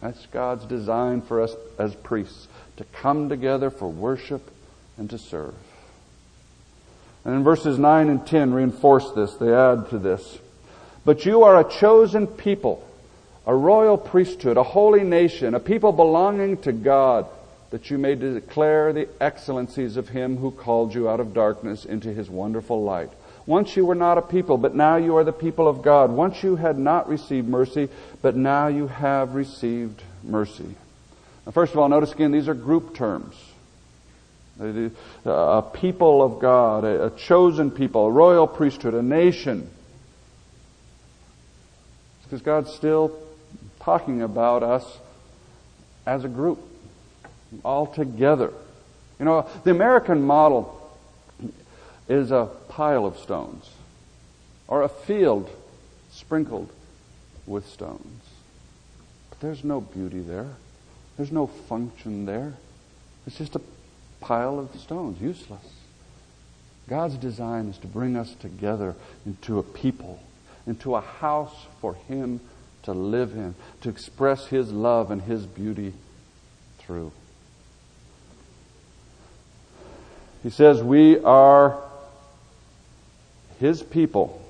That's 0.02 0.26
God's 0.28 0.66
design 0.66 1.22
for 1.22 1.42
us 1.42 1.56
as 1.78 1.94
priests 1.96 2.48
to 2.78 2.84
come 2.86 3.30
together 3.30 3.70
for 3.70 3.90
worship 3.90 4.50
and 4.98 5.10
to 5.10 5.18
serve. 5.18 5.56
And 7.26 7.36
in 7.36 7.44
verses 7.44 7.78
9 7.78 8.10
and 8.10 8.26
10 8.26 8.54
reinforce 8.54 9.12
this, 9.12 9.34
they 9.36 9.54
add 9.54 9.90
to 9.90 10.00
this. 10.00 10.40
But 11.04 11.26
you 11.26 11.44
are 11.44 11.60
a 11.60 11.70
chosen 11.70 12.28
people, 12.28 12.88
a 13.46 13.54
royal 13.54 13.98
priesthood, 13.98 14.58
a 14.58 14.64
holy 14.64 15.04
nation, 15.04 15.54
a 15.54 15.60
people 15.60 15.92
belonging 15.92 16.58
to 16.62 16.72
God, 16.72 17.28
that 17.72 17.90
you 17.92 17.98
may 17.98 18.16
declare 18.16 18.92
the 18.94 19.08
excellencies 19.22 19.96
of 19.98 20.10
him 20.10 20.38
who 20.38 20.52
called 20.52 20.94
you 20.94 21.10
out 21.10 21.20
of 21.20 21.34
darkness 21.34 21.86
into 21.86 22.12
his 22.14 22.30
wonderful 22.30 22.84
light. 22.84 23.10
Once 23.46 23.76
you 23.76 23.86
were 23.86 23.96
not 23.96 24.18
a 24.18 24.22
people, 24.22 24.58
but 24.58 24.76
now 24.76 24.96
you 24.96 25.16
are 25.18 25.24
the 25.24 25.34
people 25.34 25.68
of 25.68 25.82
God. 25.82 26.12
Once 26.12 26.44
you 26.44 26.56
had 26.56 26.78
not 26.78 27.08
received 27.08 27.48
mercy, 27.48 27.90
but 28.22 28.36
now 28.36 28.68
you 28.68 28.88
have 28.88 29.34
received 29.34 30.04
mercy. 30.24 30.76
Now, 31.46 31.52
first 31.52 31.74
of 31.74 31.80
all, 31.80 31.90
notice 31.90 32.12
again, 32.12 32.32
these 32.32 32.48
are 32.48 32.54
group 32.54 32.96
terms. 32.96 33.36
Uh, 34.62 34.90
a 35.26 35.62
people 35.62 36.22
of 36.22 36.40
God, 36.40 36.84
a 36.84 37.12
chosen 37.12 37.72
people, 37.72 38.08
a 38.08 38.12
royal 38.12 38.46
priesthood, 38.46 38.94
a 38.94 39.02
nation. 39.02 39.70
Because 42.24 42.42
God's 42.42 42.72
still 42.74 43.18
talking 43.80 44.22
about 44.22 44.62
us 44.62 44.86
as 46.06 46.24
a 46.24 46.28
group, 46.28 46.60
all 47.64 47.88
together. 47.88 48.52
You 49.20 49.26
know, 49.26 49.48
the 49.64 49.72
American 49.72 50.22
model 50.22 50.76
is 52.08 52.32
a 52.32 52.50
pile 52.70 53.06
of 53.06 53.18
stones 53.18 53.70
or 54.68 54.84
a 54.84 54.90
field 54.90 55.50
sprinkled 56.12 56.70
with 57.46 57.68
stones. 57.68 58.24
But 59.30 59.40
there's 59.40 59.64
no 59.64 59.82
beauty 59.82 60.20
there. 60.20 60.50
There's 61.18 61.32
no 61.32 61.48
function 61.48 62.26
there. 62.26 62.54
It's 63.28 63.38
just 63.38 63.56
a 63.56 63.62
pile 64.22 64.60
of 64.60 64.80
stones, 64.80 65.22
useless. 65.22 65.66
God's 66.88 67.16
design 67.16 67.68
is 67.68 67.78
to 67.80 67.88
bring 67.88 68.16
us 68.16 68.34
together 68.36 68.96
into 69.26 69.60
a 69.60 69.64
people, 69.64 70.20
into 70.66 70.96
a 70.96 71.02
house 71.02 71.66
for 71.82 71.96
Him 72.08 72.40
to 72.84 72.94
live 72.94 73.34
in, 73.34 73.54
to 73.82 73.90
express 73.90 74.48
His 74.48 74.72
love 74.72 75.12
and 75.12 75.22
His 75.22 75.46
beauty 75.46 75.94
through. 76.80 77.12
He 80.44 80.50
says, 80.50 80.82
We 80.82 81.20
are 81.20 81.82
His 83.60 83.84
people, 83.84 84.42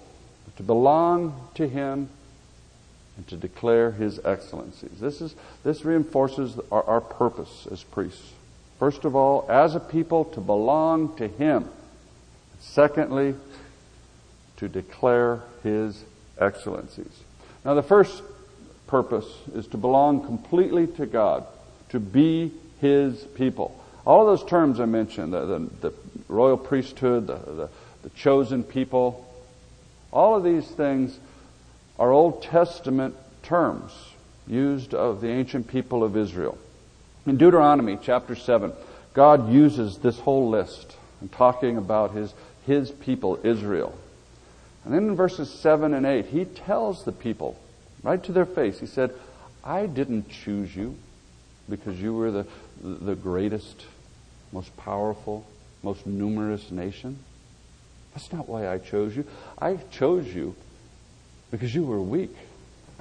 to 0.57 0.63
belong 0.63 1.49
to 1.55 1.67
Him 1.67 2.09
and 3.17 3.27
to 3.27 3.37
declare 3.37 3.91
His 3.91 4.19
excellencies. 4.23 4.99
This, 4.99 5.21
is, 5.21 5.35
this 5.63 5.83
reinforces 5.83 6.59
our, 6.71 6.83
our 6.83 7.01
purpose 7.01 7.67
as 7.71 7.83
priests. 7.83 8.33
First 8.77 9.03
of 9.03 9.15
all, 9.15 9.45
as 9.49 9.75
a 9.75 9.79
people, 9.79 10.25
to 10.25 10.39
belong 10.39 11.15
to 11.17 11.27
Him. 11.27 11.69
Secondly, 12.59 13.35
to 14.57 14.67
declare 14.67 15.41
His 15.63 16.03
excellencies. 16.39 17.23
Now, 17.65 17.73
the 17.73 17.83
first 17.83 18.21
purpose 18.87 19.27
is 19.53 19.67
to 19.67 19.77
belong 19.77 20.25
completely 20.25 20.87
to 20.87 21.05
God, 21.05 21.45
to 21.89 21.99
be 21.99 22.51
His 22.79 23.23
people. 23.35 23.78
All 24.05 24.21
of 24.29 24.39
those 24.39 24.49
terms 24.49 24.79
I 24.79 24.85
mentioned, 24.85 25.33
the, 25.33 25.45
the, 25.45 25.59
the 25.81 25.93
royal 26.27 26.57
priesthood, 26.57 27.27
the, 27.27 27.35
the, 27.35 27.69
the 28.03 28.09
chosen 28.11 28.63
people, 28.63 29.25
all 30.11 30.35
of 30.35 30.43
these 30.43 30.67
things 30.67 31.19
are 31.97 32.11
Old 32.11 32.41
Testament 32.41 33.15
terms 33.43 33.91
used 34.47 34.93
of 34.93 35.21
the 35.21 35.29
ancient 35.29 35.67
people 35.67 36.03
of 36.03 36.17
Israel. 36.17 36.57
In 37.25 37.37
Deuteronomy 37.37 37.97
chapter 38.01 38.35
7, 38.35 38.73
God 39.13 39.51
uses 39.51 39.97
this 39.97 40.17
whole 40.19 40.49
list 40.49 40.95
in 41.21 41.29
talking 41.29 41.77
about 41.77 42.11
his, 42.11 42.33
his 42.65 42.89
people, 42.89 43.39
Israel. 43.43 43.97
And 44.85 44.93
then 44.93 45.09
in 45.09 45.15
verses 45.15 45.51
7 45.51 45.93
and 45.93 46.05
8, 46.05 46.27
he 46.27 46.45
tells 46.45 47.03
the 47.03 47.11
people, 47.11 47.59
right 48.01 48.23
to 48.23 48.31
their 48.31 48.45
face, 48.45 48.79
he 48.79 48.87
said, 48.87 49.13
I 49.63 49.85
didn't 49.85 50.29
choose 50.29 50.75
you 50.75 50.95
because 51.69 52.01
you 52.01 52.13
were 52.13 52.31
the, 52.31 52.47
the 52.81 53.15
greatest, 53.15 53.85
most 54.51 54.75
powerful, 54.77 55.45
most 55.83 56.05
numerous 56.05 56.71
nation. 56.71 57.19
That's 58.13 58.31
not 58.31 58.47
why 58.49 58.67
I 58.67 58.77
chose 58.77 59.15
you. 59.15 59.25
I 59.57 59.77
chose 59.91 60.27
you 60.27 60.55
because 61.51 61.73
you 61.73 61.83
were 61.83 62.01
weak. 62.01 62.35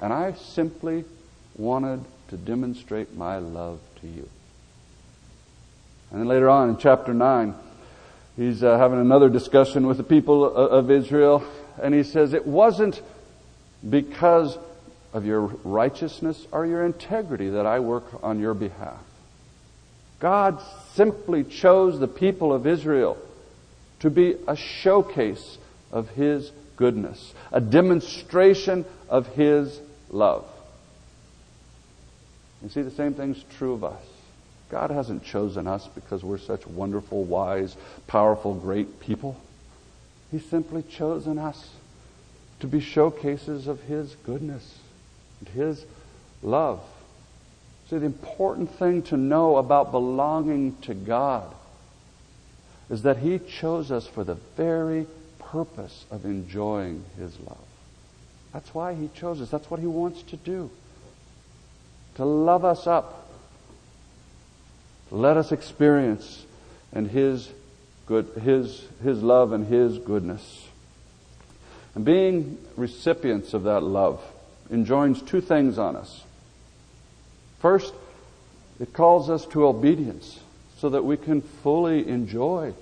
And 0.01 0.13
I 0.13 0.33
simply 0.33 1.03
wanted 1.55 2.03
to 2.29 2.37
demonstrate 2.37 3.15
my 3.15 3.37
love 3.37 3.79
to 4.01 4.07
you. 4.07 4.29
And 6.11 6.21
then 6.21 6.27
later 6.27 6.49
on 6.49 6.69
in 6.69 6.77
chapter 6.77 7.13
9, 7.13 7.53
he's 8.35 8.63
uh, 8.63 8.77
having 8.77 8.99
another 8.99 9.29
discussion 9.29 9.85
with 9.85 9.97
the 9.97 10.03
people 10.03 10.45
of 10.45 10.89
Israel, 10.89 11.43
and 11.81 11.93
he 11.93 12.03
says, 12.03 12.33
It 12.33 12.47
wasn't 12.47 13.01
because 13.87 14.57
of 15.13 15.25
your 15.25 15.41
righteousness 15.41 16.45
or 16.51 16.65
your 16.65 16.85
integrity 16.85 17.49
that 17.49 17.65
I 17.65 17.79
work 17.79 18.05
on 18.23 18.39
your 18.39 18.53
behalf. 18.53 18.99
God 20.19 20.61
simply 20.93 21.43
chose 21.43 21.99
the 21.99 22.07
people 22.07 22.53
of 22.53 22.67
Israel 22.67 23.17
to 23.99 24.09
be 24.09 24.35
a 24.47 24.55
showcase 24.55 25.57
of 25.91 26.09
His 26.09 26.51
goodness, 26.75 27.33
a 27.51 27.61
demonstration 27.61 28.85
of 29.09 29.27
His 29.27 29.79
love. 30.09 30.45
You 32.61 32.69
see, 32.69 32.81
the 32.81 32.91
same 32.91 33.13
thing's 33.13 33.43
true 33.57 33.73
of 33.73 33.83
us. 33.83 34.01
God 34.69 34.91
hasn't 34.91 35.23
chosen 35.23 35.65
us 35.65 35.87
because 35.95 36.23
we're 36.23 36.37
such 36.37 36.67
wonderful, 36.67 37.23
wise, 37.23 37.75
powerful, 38.07 38.53
great 38.53 38.99
people. 38.99 39.39
He's 40.31 40.45
simply 40.45 40.83
chosen 40.83 41.39
us 41.39 41.71
to 42.59 42.67
be 42.67 42.79
showcases 42.79 43.67
of 43.67 43.81
His 43.83 44.15
goodness 44.25 44.77
and 45.39 45.49
His 45.49 45.85
love. 46.43 46.81
See, 47.89 47.97
the 47.97 48.05
important 48.05 48.69
thing 48.75 49.01
to 49.03 49.17
know 49.17 49.57
about 49.57 49.91
belonging 49.91 50.77
to 50.81 50.93
God 50.93 51.51
is 52.87 53.01
that 53.01 53.17
He 53.17 53.39
chose 53.39 53.91
us 53.91 54.05
for 54.05 54.23
the 54.23 54.35
very 54.55 55.07
purpose 55.39 56.05
of 56.11 56.23
enjoying 56.23 57.03
His 57.17 57.39
love. 57.39 57.57
That's 58.53 58.73
why 58.75 58.93
He 58.93 59.09
chose 59.15 59.41
us. 59.41 59.49
That's 59.49 59.71
what 59.71 59.79
He 59.79 59.87
wants 59.87 60.21
to 60.23 60.37
do. 60.37 60.69
To 62.15 62.25
love 62.25 62.63
us 62.63 62.85
up. 62.85 63.27
Let 65.09 65.37
us 65.37 65.51
experience 65.51 66.45
and 66.93 67.09
His 67.09 67.49
good, 68.05 68.27
His, 68.43 68.85
His 69.03 69.23
love 69.23 69.51
and 69.51 69.65
His 69.65 69.97
goodness. 69.97 70.67
And 71.95 72.05
being 72.05 72.59
recipients 72.77 73.55
of 73.55 73.63
that 73.63 73.81
love 73.81 74.21
enjoins 74.69 75.23
two 75.23 75.41
things 75.41 75.79
on 75.79 75.95
us. 75.95 76.23
First, 77.59 77.93
it 78.79 78.93
calls 78.93 79.29
us 79.29 79.45
to 79.47 79.65
obedience 79.67 80.39
so 80.77 80.89
that 80.89 81.03
we 81.03 81.17
can 81.17 81.41
fully 81.41 82.07
enjoy 82.07 82.73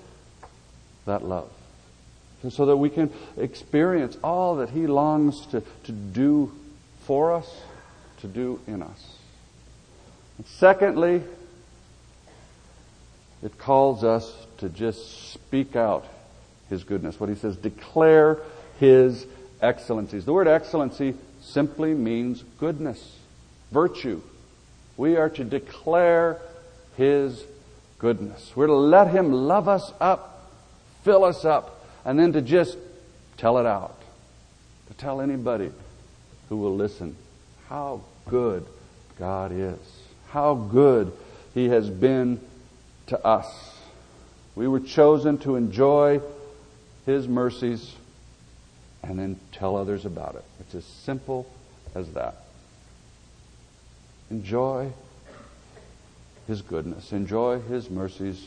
that 1.06 1.24
love. 1.24 1.50
And 2.42 2.52
so 2.52 2.66
that 2.66 2.76
we 2.76 2.88
can 2.88 3.12
experience 3.36 4.16
all 4.22 4.56
that 4.56 4.70
He 4.70 4.86
longs 4.86 5.44
to, 5.46 5.62
to 5.84 5.92
do 5.92 6.52
for 7.04 7.32
us, 7.32 7.62
to 8.20 8.28
do 8.28 8.60
in 8.68 8.82
us. 8.82 9.16
And 10.36 10.46
secondly, 10.46 11.22
it 13.42 13.58
calls 13.58 14.04
us 14.04 14.32
to 14.58 14.68
just 14.68 15.32
speak 15.32 15.74
out 15.74 16.06
His 16.70 16.84
goodness. 16.84 17.18
What 17.18 17.28
He 17.28 17.34
says, 17.34 17.56
declare 17.56 18.38
His 18.78 19.26
excellencies. 19.60 20.24
The 20.24 20.32
word 20.32 20.46
excellency 20.46 21.14
simply 21.40 21.94
means 21.94 22.44
goodness, 22.60 23.16
virtue. 23.72 24.22
We 24.98 25.16
are 25.16 25.30
to 25.30 25.44
declare 25.44 26.38
His 26.98 27.42
goodness. 27.98 28.52
We're 28.54 28.66
to 28.66 28.74
let 28.74 29.08
Him 29.08 29.32
love 29.32 29.68
us 29.68 29.92
up, 30.00 30.50
fill 31.04 31.24
us 31.24 31.46
up, 31.46 31.86
and 32.04 32.18
then 32.18 32.34
to 32.34 32.42
just 32.42 32.76
tell 33.38 33.58
it 33.58 33.64
out. 33.64 34.02
To 34.88 34.94
tell 34.94 35.20
anybody 35.20 35.70
who 36.48 36.56
will 36.56 36.74
listen. 36.74 37.16
How 37.68 38.02
good 38.28 38.66
God 39.18 39.52
is. 39.52 39.78
How 40.30 40.54
good 40.54 41.12
He 41.54 41.68
has 41.68 41.88
been 41.88 42.40
to 43.06 43.24
us. 43.24 43.78
We 44.56 44.66
were 44.66 44.80
chosen 44.80 45.38
to 45.38 45.54
enjoy 45.54 46.20
His 47.06 47.28
mercies 47.28 47.94
and 49.04 49.16
then 49.16 49.38
tell 49.52 49.76
others 49.76 50.04
about 50.04 50.34
it. 50.34 50.44
It's 50.58 50.74
as 50.74 50.84
simple 50.84 51.46
as 51.94 52.10
that. 52.14 52.47
Enjoy 54.30 54.90
His 56.46 56.62
goodness, 56.62 57.12
enjoy 57.12 57.60
His 57.60 57.90
mercies, 57.90 58.46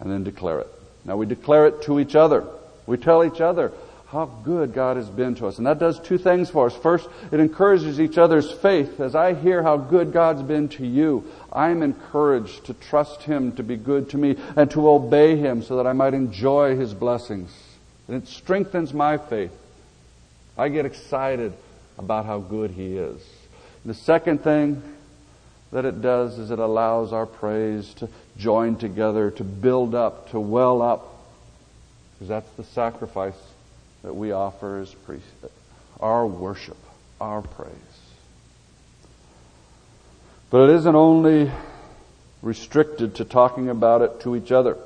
and 0.00 0.10
then 0.10 0.24
declare 0.24 0.60
it. 0.60 0.68
Now 1.04 1.16
we 1.16 1.26
declare 1.26 1.66
it 1.66 1.82
to 1.82 1.98
each 2.00 2.14
other. 2.14 2.44
We 2.86 2.96
tell 2.96 3.24
each 3.24 3.40
other 3.40 3.72
how 4.10 4.24
good 4.24 4.72
God 4.72 4.96
has 4.96 5.08
been 5.08 5.34
to 5.36 5.46
us. 5.46 5.58
And 5.58 5.66
that 5.66 5.78
does 5.78 6.00
two 6.00 6.16
things 6.16 6.48
for 6.48 6.66
us. 6.66 6.74
First, 6.74 7.08
it 7.30 7.40
encourages 7.40 8.00
each 8.00 8.16
other's 8.16 8.50
faith. 8.50 9.00
As 9.00 9.14
I 9.14 9.34
hear 9.34 9.62
how 9.62 9.76
good 9.76 10.12
God's 10.12 10.42
been 10.42 10.68
to 10.70 10.86
you, 10.86 11.24
I'm 11.52 11.82
encouraged 11.82 12.64
to 12.66 12.74
trust 12.74 13.22
Him 13.22 13.52
to 13.56 13.62
be 13.62 13.76
good 13.76 14.10
to 14.10 14.16
me 14.16 14.36
and 14.56 14.70
to 14.70 14.88
obey 14.88 15.36
Him 15.36 15.62
so 15.62 15.76
that 15.76 15.86
I 15.86 15.92
might 15.92 16.14
enjoy 16.14 16.76
His 16.76 16.94
blessings. 16.94 17.54
And 18.06 18.16
it 18.16 18.28
strengthens 18.28 18.94
my 18.94 19.18
faith. 19.18 19.52
I 20.56 20.70
get 20.70 20.86
excited 20.86 21.52
about 21.98 22.24
how 22.24 22.38
good 22.38 22.70
He 22.70 22.96
is. 22.96 23.22
The 23.84 23.94
second 23.94 24.42
thing 24.42 24.82
that 25.72 25.84
it 25.84 26.00
does 26.00 26.38
is 26.38 26.50
it 26.50 26.58
allows 26.58 27.12
our 27.12 27.26
praise 27.26 27.92
to 27.94 28.08
join 28.36 28.76
together, 28.76 29.30
to 29.32 29.44
build 29.44 29.94
up, 29.94 30.30
to 30.30 30.40
well 30.40 30.82
up. 30.82 31.14
Because 32.14 32.28
that's 32.28 32.50
the 32.52 32.64
sacrifice 32.64 33.38
that 34.02 34.14
we 34.14 34.32
offer 34.32 34.78
as 34.78 34.92
priests. 34.92 35.28
Our 36.00 36.26
worship, 36.26 36.76
our 37.20 37.42
praise. 37.42 37.72
But 40.50 40.70
it 40.70 40.76
isn't 40.76 40.94
only 40.94 41.50
restricted 42.40 43.16
to 43.16 43.24
talking 43.24 43.68
about 43.68 44.02
it 44.02 44.20
to 44.20 44.34
each 44.36 44.50
other. 44.50 44.76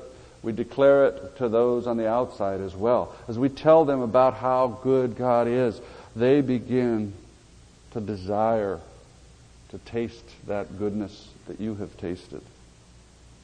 We 0.43 0.53
declare 0.53 1.07
it 1.07 1.37
to 1.39 1.49
those 1.49 1.87
on 1.87 1.97
the 1.97 2.09
outside 2.09 2.61
as 2.61 2.75
well. 2.75 3.15
As 3.29 3.39
we 3.39 3.49
tell 3.49 3.85
them 3.85 4.01
about 4.01 4.35
how 4.35 4.81
good 4.83 5.17
God 5.17 5.47
is, 5.47 5.81
they 6.17 6.41
begin 6.41 7.13
to 7.93 8.01
desire 8.01 8.81
to 9.71 9.79
taste 9.79 10.25
that 10.47 10.79
goodness 10.79 11.29
that 11.47 11.61
you 11.61 11.75
have 11.77 11.97
tasted, 11.97 12.43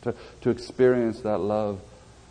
to, 0.02 0.14
to 0.42 0.50
experience 0.50 1.20
that 1.20 1.38
love 1.38 1.80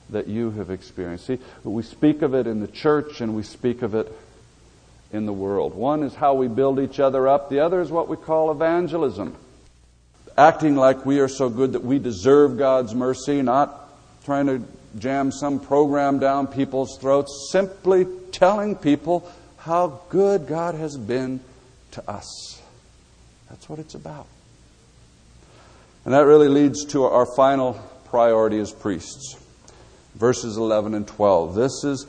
that 0.10 0.28
you 0.28 0.52
have 0.52 0.70
experienced. 0.70 1.26
See, 1.26 1.40
we 1.64 1.84
speak 1.84 2.22
of 2.22 2.34
it 2.34 2.48
in 2.48 2.62
the 2.62 2.68
church 2.68 3.22
and 3.22 3.36
we 3.36 3.44
speak 3.44 3.82
of 3.82 3.96
it 3.96 4.12
in 5.12 5.26
the 5.26 5.34
world. 5.34 5.74
One 5.74 6.04
is 6.04 6.14
how 6.14 6.36
we 6.36 6.48
build 6.48 6.80
each 6.80 7.00
other 7.00 7.28
up, 7.28 7.50
the 7.50 7.60
other 7.60 7.82
is 7.82 7.92
what 7.92 8.08
we 8.08 8.18
call 8.18 8.52
evangelism. 8.52 9.36
Acting 10.38 10.76
like 10.76 11.06
we 11.06 11.20
are 11.20 11.28
so 11.28 11.50
good 11.50 11.74
that 11.74 11.84
we 11.84 11.98
deserve 11.98 12.58
God's 12.58 12.94
mercy, 12.94 13.42
not 13.42 13.90
trying 14.26 14.46
to 14.46 14.62
jam 15.00 15.32
some 15.32 15.60
program 15.60 16.20
down 16.20 16.48
people's 16.48 16.98
throats, 17.00 17.50
simply 17.52 18.06
telling 18.32 18.76
people 18.76 19.30
how 19.58 20.02
good 20.10 20.48
God 20.48 20.76
has 20.76 20.96
been 20.96 21.40
to 21.98 22.10
us. 22.10 22.62
That's 23.50 23.68
what 23.68 23.80
it's 23.80 23.96
about. 23.96 24.28
And 26.06 26.14
that 26.14 26.26
really 26.26 26.48
leads 26.48 26.86
to 26.86 27.06
our 27.06 27.26
final 27.26 27.74
priority 28.06 28.60
as 28.60 28.72
priests. 28.72 29.36
Verses 30.14 30.58
11 30.58 30.94
and 30.94 31.08
12. 31.08 31.56
This 31.56 31.84
is 31.84 32.06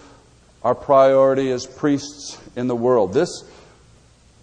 our 0.63 0.75
priority 0.75 1.51
as 1.51 1.67
priests 1.67 2.39
in 2.55 2.69
the 2.69 2.77
world. 2.77 3.15
This 3.15 3.45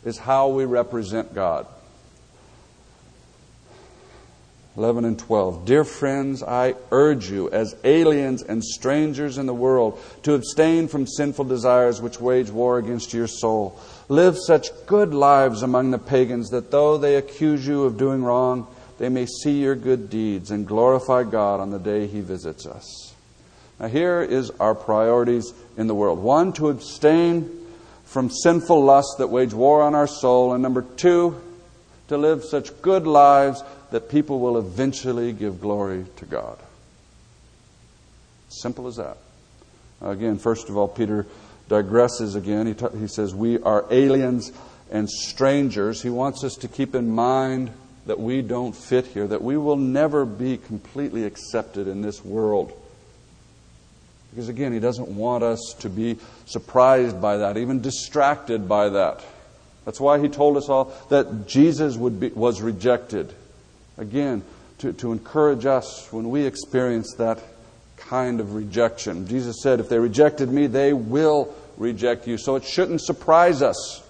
is 0.03 0.17
how 0.17 0.49
we 0.49 0.65
represent 0.65 1.35
God. 1.35 1.67
11 4.77 5.05
and 5.05 5.17
12. 5.17 5.65
Dear 5.65 5.85
friends, 5.85 6.41
I 6.43 6.73
urge 6.91 7.29
you, 7.29 7.49
as 7.51 7.75
aliens 7.83 8.41
and 8.41 8.63
strangers 8.63 9.37
in 9.37 9.45
the 9.45 9.53
world, 9.53 9.99
to 10.23 10.33
abstain 10.33 10.87
from 10.87 11.07
sinful 11.07 11.45
desires 11.45 12.01
which 12.01 12.19
wage 12.19 12.49
war 12.49 12.77
against 12.77 13.13
your 13.13 13.27
soul. 13.27 13.79
Live 14.07 14.37
such 14.37 14.69
good 14.85 15.13
lives 15.13 15.63
among 15.63 15.89
the 15.91 15.97
pagans 15.97 16.49
that 16.51 16.69
though 16.69 16.97
they 16.97 17.15
accuse 17.15 17.65
you 17.65 17.85
of 17.85 17.97
doing 17.97 18.23
wrong, 18.23 18.67
they 18.99 19.09
may 19.09 19.25
see 19.25 19.61
your 19.61 19.75
good 19.75 20.09
deeds 20.09 20.51
and 20.51 20.67
glorify 20.67 21.23
God 21.23 21.59
on 21.59 21.71
the 21.71 21.79
day 21.79 22.05
He 22.05 22.21
visits 22.21 22.67
us. 22.67 23.13
Now, 23.79 23.87
here 23.87 24.21
is 24.21 24.51
our 24.59 24.75
priorities 24.75 25.53
in 25.75 25.87
the 25.87 25.95
world 25.95 26.19
one, 26.19 26.53
to 26.53 26.69
abstain 26.69 27.49
from 28.05 28.29
sinful 28.29 28.83
lusts 28.83 29.15
that 29.17 29.27
wage 29.27 29.53
war 29.53 29.81
on 29.81 29.95
our 29.95 30.07
soul, 30.07 30.53
and 30.53 30.61
number 30.61 30.83
two, 30.83 31.41
to 32.07 32.17
live 32.17 32.43
such 32.43 32.81
good 32.81 33.07
lives 33.07 33.63
that 33.91 34.09
people 34.09 34.39
will 34.39 34.57
eventually 34.57 35.33
give 35.33 35.59
glory 35.59 36.05
to 36.17 36.25
God. 36.25 36.57
Simple 38.49 38.87
as 38.87 38.97
that. 38.97 39.17
Again, 39.99 40.37
first 40.37 40.69
of 40.69 40.77
all, 40.77 40.87
Peter 40.87 41.25
digresses 41.69 42.35
again. 42.35 42.67
He, 42.67 42.99
he 42.99 43.07
says, 43.07 43.33
We 43.33 43.59
are 43.61 43.85
aliens 43.89 44.51
and 44.91 45.09
strangers. 45.09 46.01
He 46.01 46.09
wants 46.09 46.43
us 46.43 46.55
to 46.55 46.67
keep 46.67 46.95
in 46.95 47.09
mind 47.09 47.71
that 48.05 48.19
we 48.19 48.41
don't 48.41 48.75
fit 48.75 49.07
here, 49.07 49.27
that 49.27 49.41
we 49.41 49.57
will 49.57 49.77
never 49.77 50.25
be 50.25 50.57
completely 50.57 51.23
accepted 51.23 51.87
in 51.87 52.01
this 52.01 52.23
world. 52.23 52.71
Because 54.29 54.49
again, 54.49 54.73
he 54.73 54.79
doesn't 54.79 55.07
want 55.07 55.43
us 55.43 55.75
to 55.79 55.89
be 55.89 56.17
surprised 56.45 57.21
by 57.21 57.37
that, 57.37 57.57
even 57.57 57.81
distracted 57.81 58.67
by 58.67 58.89
that. 58.89 59.23
That's 59.85 59.99
why 59.99 60.19
he 60.19 60.27
told 60.27 60.57
us 60.57 60.67
all 60.67 60.93
that 61.09 61.47
Jesus 61.47 61.95
would 61.95 62.19
be, 62.19 62.29
was 62.29 62.61
rejected. 62.61 63.33
Again, 63.97 64.43
to, 64.79 64.93
to 64.93 65.11
encourage 65.11 65.65
us 65.65 66.07
when 66.11 66.29
we 66.29 66.45
experience 66.45 67.15
that 67.17 67.39
kind 68.07 68.39
of 68.39 68.53
rejection. 68.53 69.27
Jesus 69.27 69.61
said, 69.61 69.79
If 69.79 69.89
they 69.89 69.99
rejected 69.99 70.49
me, 70.49 70.67
they 70.67 70.93
will 70.93 71.53
reject 71.77 72.27
you. 72.27 72.37
So 72.37 72.55
it 72.55 72.63
shouldn't 72.63 73.01
surprise 73.01 73.61
us. 73.61 74.03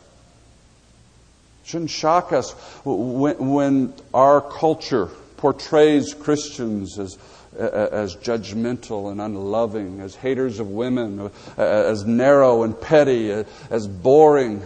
It 1.63 1.69
shouldn't 1.69 1.89
shock 1.89 2.31
us 2.33 2.51
when, 2.83 3.53
when 3.53 3.93
our 4.13 4.41
culture 4.41 5.09
portrays 5.37 6.13
Christians 6.13 6.99
as, 6.99 7.17
as 7.57 8.15
judgmental 8.17 9.11
and 9.11 9.21
unloving, 9.21 10.01
as 10.01 10.15
haters 10.15 10.59
of 10.59 10.69
women, 10.69 11.31
as 11.57 12.05
narrow 12.05 12.63
and 12.63 12.79
petty, 12.79 13.31
as 13.31 13.87
boring 13.87 14.61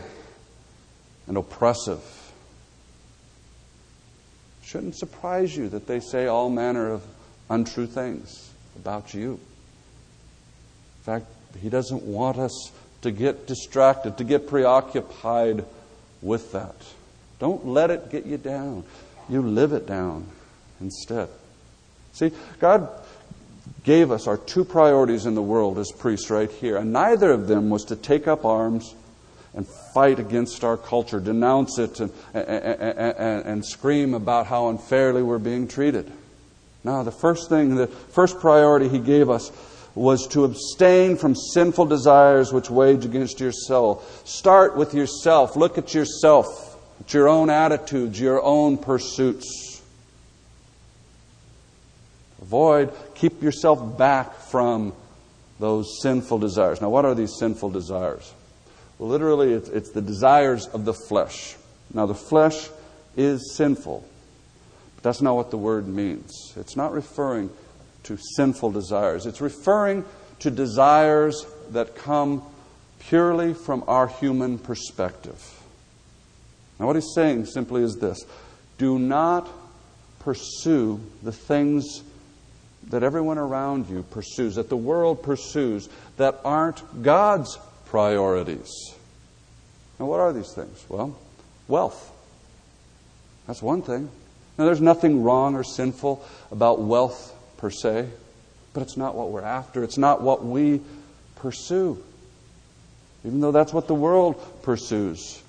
and 1.27 1.37
oppressive. 1.37 2.01
Shouldn't 4.63 4.95
surprise 4.95 5.55
you 5.55 5.69
that 5.69 5.87
they 5.87 5.99
say 5.99 6.27
all 6.27 6.49
manner 6.49 6.91
of 6.91 7.03
untrue 7.49 7.87
things 7.87 8.48
about 8.79 9.13
you. 9.13 9.33
In 9.33 11.03
fact, 11.03 11.25
He 11.61 11.69
doesn't 11.69 12.03
want 12.03 12.37
us 12.37 12.71
to 13.01 13.11
get 13.11 13.47
distracted, 13.47 14.17
to 14.17 14.23
get 14.23 14.47
preoccupied 14.47 15.65
with 16.21 16.51
that. 16.51 16.75
Don't 17.39 17.65
let 17.67 17.89
it 17.91 18.09
get 18.09 18.25
you 18.25 18.37
down. 18.37 18.83
You 19.29 19.41
live 19.41 19.73
it 19.73 19.85
down 19.85 20.27
instead. 20.81 21.29
See, 22.13 22.31
God 22.59 22.89
gave 23.83 24.11
us 24.11 24.27
our 24.27 24.37
two 24.37 24.65
priorities 24.65 25.25
in 25.25 25.35
the 25.35 25.41
world 25.41 25.77
as 25.77 25.91
priests 25.91 26.29
right 26.29 26.51
here, 26.51 26.77
and 26.77 26.91
neither 26.91 27.31
of 27.31 27.47
them 27.47 27.69
was 27.69 27.85
to 27.85 27.95
take 27.95 28.27
up 28.27 28.43
arms 28.43 28.93
and 29.53 29.65
fight 29.93 30.19
against 30.19 30.63
our 30.63 30.77
culture, 30.77 31.19
denounce 31.19 31.79
it, 31.79 31.99
and, 31.99 32.11
and, 32.33 32.45
and, 32.47 33.45
and 33.45 33.65
scream 33.65 34.13
about 34.13 34.47
how 34.47 34.69
unfairly 34.69 35.23
we're 35.23 35.39
being 35.39 35.67
treated. 35.67 36.11
Now, 36.83 37.03
the 37.03 37.11
first 37.11 37.49
thing, 37.49 37.75
the 37.75 37.87
first 37.87 38.39
priority 38.39 38.87
he 38.87 38.99
gave 38.99 39.29
us 39.29 39.51
was 39.95 40.27
to 40.27 40.45
abstain 40.45 41.17
from 41.17 41.35
sinful 41.35 41.85
desires 41.85 42.53
which 42.53 42.69
wage 42.69 43.05
against 43.05 43.39
your 43.39 43.51
soul. 43.51 44.03
Start 44.23 44.77
with 44.77 44.93
yourself. 44.93 45.55
Look 45.55 45.77
at 45.77 45.93
yourself, 45.93 46.77
at 47.01 47.13
your 47.13 47.27
own 47.27 47.49
attitudes, 47.49 48.19
your 48.19 48.41
own 48.41 48.77
pursuits. 48.77 49.81
Avoid, 52.41 52.93
keep 53.15 53.43
yourself 53.43 53.97
back 53.97 54.35
from 54.35 54.93
those 55.59 56.01
sinful 56.01 56.39
desires. 56.39 56.81
Now, 56.81 56.89
what 56.89 57.03
are 57.03 57.13
these 57.13 57.35
sinful 57.37 57.71
desires? 57.71 58.33
Well, 58.97 59.09
literally, 59.09 59.53
it's, 59.53 59.69
it's 59.69 59.91
the 59.91 60.01
desires 60.01 60.67
of 60.67 60.85
the 60.85 60.93
flesh. 60.93 61.55
Now, 61.93 62.05
the 62.05 62.15
flesh 62.15 62.69
is 63.17 63.53
sinful. 63.55 64.05
But 64.99 65.03
that's 65.03 65.21
not 65.21 65.37
what 65.37 65.49
the 65.49 65.57
word 65.57 65.87
means. 65.87 66.51
It's 66.57 66.75
not 66.75 66.91
referring 66.91 67.49
to 68.03 68.17
sinful 68.35 68.71
desires, 68.71 69.25
it's 69.25 69.39
referring 69.39 70.03
to 70.39 70.51
desires 70.51 71.45
that 71.69 71.95
come 71.95 72.43
purely 72.99 73.53
from 73.53 73.85
our 73.87 74.07
human 74.07 74.57
perspective. 74.57 75.41
Now, 76.77 76.87
what 76.87 76.97
he's 76.97 77.13
saying 77.15 77.45
simply 77.45 77.81
is 77.81 77.95
this 77.95 78.25
do 78.77 78.99
not 78.99 79.49
pursue 80.19 80.99
the 81.23 81.31
things 81.31 82.03
that 82.89 83.01
everyone 83.01 83.37
around 83.37 83.87
you 83.89 84.03
pursues, 84.03 84.55
that 84.55 84.67
the 84.67 84.75
world 84.75 85.23
pursues, 85.23 85.87
that 86.17 86.41
aren't 86.43 87.03
God's 87.03 87.57
priorities. 87.85 88.69
Now, 89.97 90.07
what 90.07 90.19
are 90.19 90.33
these 90.33 90.51
things? 90.51 90.83
Well, 90.89 91.17
wealth. 91.69 92.11
That's 93.47 93.61
one 93.61 93.81
thing. 93.81 94.09
Now, 94.59 94.65
there's 94.65 94.81
nothing 94.81 95.23
wrong 95.23 95.55
or 95.55 95.63
sinful 95.63 96.21
about 96.51 96.81
wealth 96.81 97.33
per 97.55 97.69
se, 97.69 98.09
but 98.73 98.83
it's 98.83 98.97
not 98.97 99.15
what 99.15 99.29
we're 99.29 99.41
after. 99.41 99.85
It's 99.85 99.97
not 99.97 100.21
what 100.21 100.43
we 100.43 100.81
pursue, 101.37 102.03
even 103.23 103.39
though 103.39 103.53
that's 103.53 103.71
what 103.71 103.87
the 103.87 103.95
world 103.95 104.35
pursues. 104.61 105.41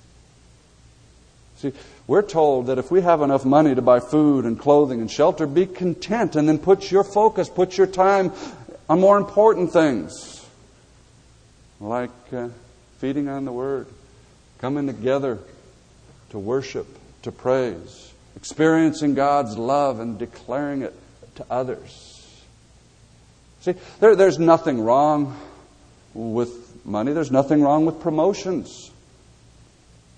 See, 1.57 1.73
we're 2.07 2.21
told 2.21 2.67
that 2.67 2.77
if 2.77 2.89
we 2.89 3.01
have 3.01 3.21
enough 3.21 3.43
money 3.43 3.75
to 3.75 3.81
buy 3.81 3.99
food 3.99 4.45
and 4.45 4.57
clothing 4.57 5.01
and 5.01 5.11
shelter, 5.11 5.45
be 5.45 5.65
content 5.65 6.37
and 6.37 6.47
then 6.47 6.57
put 6.57 6.89
your 6.89 7.03
focus, 7.03 7.49
put 7.49 7.77
your 7.77 7.87
time 7.87 8.31
on 8.89 9.01
more 9.01 9.17
important 9.17 9.73
things, 9.73 10.47
like 11.81 12.11
uh, 12.31 12.47
feeding 12.99 13.27
on 13.27 13.43
the 13.43 13.51
Word, 13.51 13.87
coming 14.59 14.87
together 14.87 15.37
to 16.29 16.39
worship, 16.39 16.87
to 17.23 17.33
praise, 17.33 18.10
experiencing 18.35 19.13
God's 19.13 19.57
love 19.57 19.99
and 19.99 20.17
declaring 20.17 20.81
it 20.81 20.93
to 21.35 21.45
others. 21.49 22.07
See, 23.61 23.75
there, 23.99 24.15
there's 24.15 24.39
nothing 24.39 24.81
wrong 24.81 25.39
with 26.13 26.85
money, 26.85 27.13
there's 27.13 27.31
nothing 27.31 27.61
wrong 27.61 27.85
with 27.85 27.99
promotions. 27.99 28.91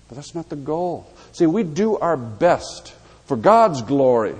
But 0.08 0.16
that's 0.16 0.34
not 0.34 0.48
the 0.48 0.56
goal. 0.56 1.10
See, 1.32 1.46
we 1.46 1.62
do 1.62 1.96
our 1.96 2.16
best 2.16 2.94
for 3.26 3.36
God's 3.36 3.82
glory. 3.82 4.34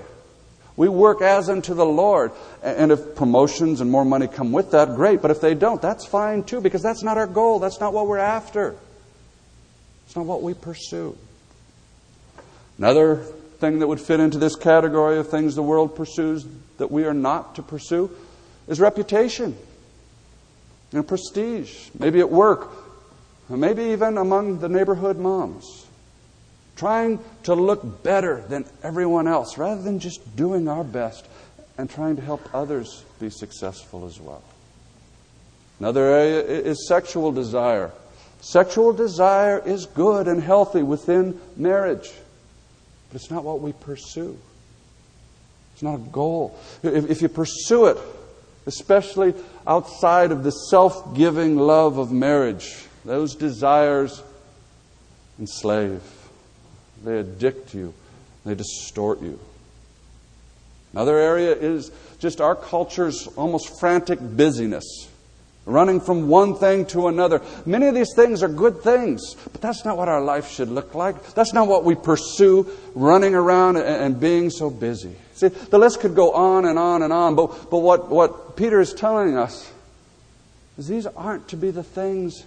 We 0.77 0.89
work 0.89 1.21
as 1.21 1.49
unto 1.49 1.73
the 1.73 1.85
Lord. 1.85 2.31
And 2.61 2.91
if 2.91 3.15
promotions 3.15 3.81
and 3.81 3.89
more 3.89 4.05
money 4.05 4.27
come 4.27 4.51
with 4.51 4.71
that, 4.71 4.95
great. 4.95 5.21
But 5.21 5.31
if 5.31 5.41
they 5.41 5.53
don't, 5.53 5.81
that's 5.81 6.05
fine 6.05 6.43
too, 6.43 6.61
because 6.61 6.81
that's 6.81 7.03
not 7.03 7.17
our 7.17 7.27
goal. 7.27 7.59
That's 7.59 7.79
not 7.79 7.93
what 7.93 8.07
we're 8.07 8.17
after. 8.17 8.75
It's 10.05 10.15
not 10.15 10.25
what 10.25 10.43
we 10.43 10.53
pursue. 10.53 11.17
Another 12.77 13.25
thing 13.65 13.79
that 13.79 13.87
would 13.87 13.99
fit 13.99 14.19
into 14.19 14.37
this 14.37 14.55
category 14.55 15.17
of 15.17 15.29
things 15.29 15.55
the 15.55 15.63
world 15.63 15.95
pursues 15.95 16.45
that 16.77 16.91
we 16.91 17.05
are 17.05 17.13
not 17.13 17.55
to 17.55 17.63
pursue 17.63 18.11
is 18.67 18.79
reputation 18.79 19.57
and 20.91 21.07
prestige. 21.07 21.89
Maybe 21.97 22.19
at 22.19 22.29
work, 22.29 22.71
maybe 23.49 23.85
even 23.85 24.17
among 24.17 24.59
the 24.59 24.69
neighborhood 24.69 25.17
moms. 25.17 25.87
Trying 26.75 27.19
to 27.43 27.55
look 27.55 28.03
better 28.03 28.43
than 28.49 28.65
everyone 28.83 29.27
else 29.27 29.57
rather 29.57 29.81
than 29.81 29.99
just 29.99 30.35
doing 30.35 30.67
our 30.67 30.83
best 30.83 31.25
and 31.77 31.89
trying 31.89 32.17
to 32.17 32.21
help 32.21 32.41
others 32.53 33.03
be 33.19 33.29
successful 33.29 34.05
as 34.05 34.19
well. 34.19 34.43
Another 35.79 36.03
area 36.03 36.41
is 36.41 36.87
sexual 36.87 37.31
desire. 37.31 37.91
Sexual 38.41 38.93
desire 38.93 39.59
is 39.65 39.87
good 39.87 40.27
and 40.27 40.41
healthy 40.41 40.83
within 40.83 41.39
marriage, 41.57 42.11
but 43.15 43.21
it's 43.21 43.31
not 43.31 43.45
what 43.45 43.61
we 43.61 43.71
pursue. 43.71 44.37
It's 45.71 45.81
not 45.81 45.95
a 45.95 45.99
goal. 45.99 46.59
If, 46.83 47.09
if 47.09 47.21
you 47.21 47.29
pursue 47.29 47.85
it, 47.85 47.97
especially 48.65 49.33
outside 49.65 50.33
of 50.33 50.43
the 50.43 50.51
self 50.51 51.15
giving 51.15 51.55
love 51.55 51.97
of 51.97 52.11
marriage, 52.11 52.75
those 53.05 53.33
desires 53.33 54.21
enslave, 55.39 56.01
they 57.05 57.19
addict 57.19 57.73
you, 57.73 57.93
they 58.45 58.53
distort 58.53 59.21
you. 59.21 59.39
Another 60.91 61.17
area 61.17 61.55
is 61.55 61.91
just 62.19 62.41
our 62.41 62.53
culture's 62.53 63.27
almost 63.37 63.79
frantic 63.79 64.19
busyness, 64.19 65.07
running 65.65 65.99
from 65.99 66.27
one 66.27 66.55
thing 66.55 66.85
to 66.85 67.07
another. 67.07 67.41
Many 67.65 67.87
of 67.87 67.95
these 67.95 68.13
things 68.15 68.43
are 68.43 68.47
good 68.47 68.81
things, 68.81 69.35
but 69.51 69.61
that's 69.61 69.83
not 69.83 69.97
what 69.97 70.07
our 70.07 70.21
life 70.21 70.49
should 70.49 70.69
look 70.69 70.93
like. 70.93 71.33
That's 71.33 71.53
not 71.53 71.67
what 71.67 71.83
we 71.83 71.95
pursue, 71.95 72.69
running 72.93 73.33
around 73.33 73.77
and 73.77 74.19
being 74.19 74.49
so 74.49 74.69
busy. 74.69 75.15
See, 75.33 75.47
the 75.47 75.79
list 75.79 75.99
could 75.99 76.15
go 76.15 76.31
on 76.33 76.65
and 76.65 76.77
on 76.77 77.01
and 77.01 77.11
on, 77.11 77.35
but, 77.35 77.69
but 77.69 77.79
what, 77.79 78.09
what 78.09 78.55
Peter 78.55 78.79
is 78.79 78.93
telling 78.93 79.37
us 79.37 79.71
is 80.77 80.87
these 80.87 81.07
aren't 81.07 81.47
to 81.49 81.57
be 81.57 81.71
the 81.71 81.83
things 81.83 82.45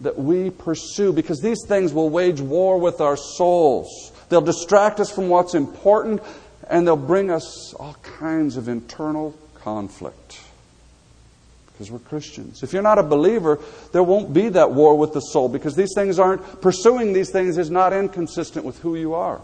that 0.00 0.18
we 0.18 0.50
pursue 0.50 1.12
because 1.12 1.40
these 1.40 1.64
things 1.66 1.92
will 1.92 2.10
wage 2.10 2.40
war 2.40 2.78
with 2.78 3.00
our 3.00 3.16
souls. 3.16 4.12
They'll 4.28 4.40
distract 4.40 4.98
us 4.98 5.10
from 5.10 5.28
what's 5.28 5.54
important 5.54 6.22
and 6.68 6.86
they'll 6.86 6.96
bring 6.96 7.30
us 7.30 7.74
all 7.74 7.96
kinds 8.02 8.56
of 8.56 8.68
internal 8.68 9.34
conflict 9.54 10.40
because 11.76 11.90
we're 11.90 11.98
Christians. 11.98 12.62
If 12.62 12.72
you're 12.72 12.80
not 12.80 12.98
a 12.98 13.02
believer, 13.02 13.60
there 13.92 14.02
won't 14.02 14.32
be 14.32 14.48
that 14.48 14.72
war 14.72 14.96
with 14.96 15.12
the 15.12 15.20
soul 15.20 15.50
because 15.50 15.76
these 15.76 15.92
things 15.94 16.18
aren't, 16.18 16.62
pursuing 16.62 17.12
these 17.12 17.28
things 17.28 17.58
is 17.58 17.70
not 17.70 17.92
inconsistent 17.92 18.64
with 18.64 18.78
who 18.78 18.96
you 18.96 19.12
are. 19.12 19.42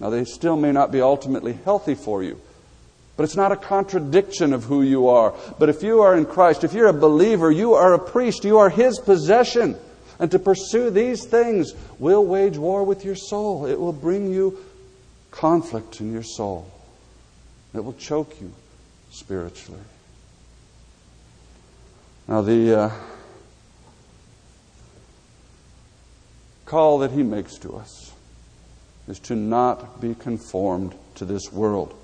Now, 0.00 0.08
they 0.08 0.24
still 0.24 0.56
may 0.56 0.72
not 0.72 0.90
be 0.90 1.02
ultimately 1.02 1.52
healthy 1.52 1.94
for 1.94 2.22
you, 2.22 2.40
but 3.18 3.24
it's 3.24 3.36
not 3.36 3.52
a 3.52 3.56
contradiction 3.56 4.54
of 4.54 4.64
who 4.64 4.80
you 4.80 5.08
are. 5.08 5.34
But 5.58 5.68
if 5.68 5.82
you 5.82 6.00
are 6.00 6.16
in 6.16 6.24
Christ, 6.24 6.64
if 6.64 6.72
you're 6.72 6.88
a 6.88 6.94
believer, 6.94 7.50
you 7.50 7.74
are 7.74 7.92
a 7.92 7.98
priest, 7.98 8.44
you 8.44 8.56
are 8.58 8.70
His 8.70 8.98
possession. 8.98 9.76
And 10.18 10.30
to 10.30 10.38
pursue 10.38 10.88
these 10.88 11.26
things 11.26 11.74
will 11.98 12.24
wage 12.24 12.56
war 12.56 12.84
with 12.84 13.04
your 13.04 13.16
soul. 13.16 13.66
It 13.66 13.78
will 13.78 13.92
bring 13.92 14.32
you 14.32 14.58
conflict 15.30 16.00
in 16.00 16.10
your 16.10 16.22
soul. 16.22 16.70
It 17.74 17.84
will 17.84 17.92
choke 17.92 18.40
you 18.40 18.50
spiritually. 19.10 19.82
Now, 22.28 22.42
the 22.42 22.78
uh, 22.78 22.90
call 26.64 26.98
that 26.98 27.12
he 27.12 27.22
makes 27.22 27.56
to 27.58 27.76
us 27.76 28.12
is 29.06 29.20
to 29.20 29.36
not 29.36 30.00
be 30.00 30.14
conformed 30.14 30.94
to 31.14 31.24
this 31.24 31.52
world. 31.52 31.94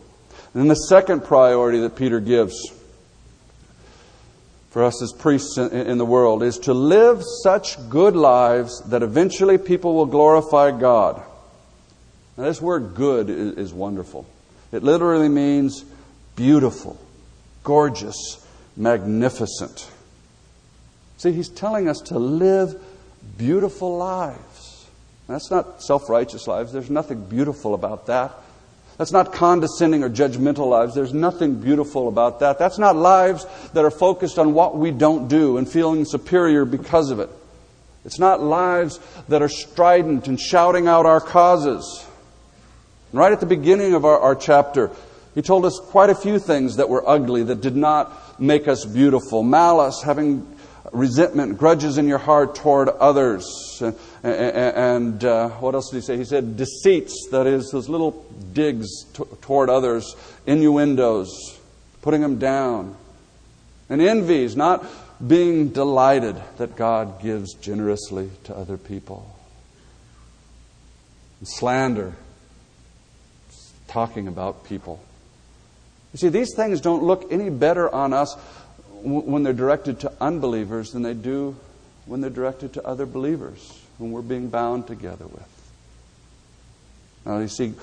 And 0.55 0.63
then 0.63 0.69
the 0.69 0.75
second 0.75 1.25
priority 1.25 1.81
that 1.81 1.97
Peter 1.97 2.21
gives 2.21 2.55
for 4.71 4.85
us 4.85 5.03
as 5.03 5.13
priests 5.13 5.59
in 5.59 5.99
the 5.99 6.07
world 6.07 6.43
is 6.43 6.59
to 6.61 6.73
live 6.73 7.23
such 7.43 7.77
good 7.91 8.17
lives 8.17 8.81
that 8.87 9.03
eventually 9.03 9.59
people 9.59 9.95
will 9.95 10.07
glorify 10.07 10.71
God. 10.71 11.23
Now, 12.37 12.45
this 12.45 12.63
word 12.63 12.95
good 12.95 13.29
is 13.29 13.75
wonderful. 13.75 14.25
It 14.71 14.83
literally 14.83 15.29
means 15.29 15.85
beautiful, 16.37 16.99
gorgeous, 17.65 18.17
magnificent. 18.77 19.91
See, 21.23 21.31
he's 21.31 21.49
telling 21.49 21.89
us 21.89 22.01
to 22.07 22.19
live 22.19 22.83
beautiful 23.39 23.97
lives. 23.97 24.89
That's 25.29 25.53
not 25.53 25.81
self 25.81 26.09
righteous 26.09 26.49
lives. 26.49 26.73
There's 26.73 26.91
nothing 26.91 27.25
beautiful 27.27 27.75
about 27.75 28.07
that. 28.07 28.33
That's 28.99 29.13
not 29.13 29.33
condescending 29.33 30.03
or 30.03 30.11
judgmental 30.11 30.69
lives. 30.69 30.97
There's 30.97 31.15
nothing 31.15 31.61
beautiful 31.61 32.09
about 32.09 32.41
that. 32.41 32.59
That's 32.59 32.77
not 32.77 32.97
lives 32.97 33.47
that 33.73 33.85
are 33.85 33.91
focused 33.93 34.37
on 34.37 34.53
what 34.53 34.77
we 34.77 34.91
don't 34.91 35.29
do 35.29 35.59
and 35.59 35.69
feeling 35.69 36.05
superior 36.05 36.65
because 36.65 37.13
of 37.13 37.21
it. 37.21 37.31
It's 38.05 38.19
not 38.19 38.43
lives 38.43 38.99
that 39.29 39.43
are 39.43 39.49
strident 39.49 40.27
and 40.27 40.41
shouting 40.41 40.89
out 40.89 41.07
our 41.07 41.21
causes. 41.21 42.05
Right 43.13 43.31
at 43.31 43.39
the 43.39 43.47
beginning 43.47 43.95
of 43.95 44.05
our, 44.05 44.19
our 44.19 44.35
chapter, 44.35 44.91
he 45.37 45.43
told 45.43 45.67
us 45.67 45.79
quite 45.79 46.11
a 46.11 46.17
few 46.17 46.41
things 46.41 46.79
that 46.79 46.89
were 46.89 47.09
ugly, 47.09 47.45
that 47.45 47.61
did 47.61 47.77
not 47.77 48.41
make 48.41 48.67
us 48.67 48.85
beautiful. 48.85 49.45
Malice, 49.45 50.03
having 50.03 50.52
resentment, 50.91 51.59
grudges 51.59 51.99
in 51.99 52.09
your 52.09 52.19
heart 52.19 52.57
toward 52.57 52.89
others. 52.89 53.83
And 54.23 55.25
uh, 55.25 55.51
what 55.51 55.75
else 55.75 55.91
did 55.91 55.99
he 55.99 56.03
say? 56.03 56.17
He 56.17 56.25
said 56.25 56.57
deceits, 56.57 57.29
that 57.31 57.47
is, 57.47 57.71
those 57.71 57.89
little 57.89 58.27
digs 58.53 59.05
t- 59.13 59.25
toward 59.43 59.71
others, 59.71 60.17
innuendos, 60.47 61.59
putting 62.01 62.21
them 62.21 62.39
down. 62.39 62.97
And 63.89 64.01
envies, 64.01 64.57
not 64.57 64.85
being 65.25 65.69
delighted 65.69 66.37
that 66.57 66.75
God 66.75 67.23
gives 67.23 67.55
generously 67.55 68.31
to 68.45 68.57
other 68.57 68.77
people. 68.77 69.29
And 71.39 71.49
slander, 71.49 72.15
talking 73.87 74.27
about 74.27 74.65
people. 74.65 75.01
You 76.13 76.19
see, 76.19 76.29
these 76.29 76.55
things 76.55 76.81
don't 76.81 77.03
look 77.05 77.31
any 77.31 77.51
better 77.51 77.93
on 77.93 78.13
us 78.13 78.37
when 79.03 79.43
they're 79.43 79.53
directed 79.53 80.01
to 80.01 80.13
unbelievers 80.21 80.93
than 80.93 81.03
they 81.03 81.15
do 81.15 81.57
when 82.07 82.21
they're 82.21 82.31
directed 82.31 82.73
to 82.75 82.87
other 82.87 83.07
believers 83.07 83.81
whom 83.99 84.13
we're 84.13 84.23
being 84.23 84.49
bound 84.49 84.87
together 84.87 85.27
with. 85.27 85.73
Now, 87.25 87.39
you 87.39 87.49
see, 87.49 87.75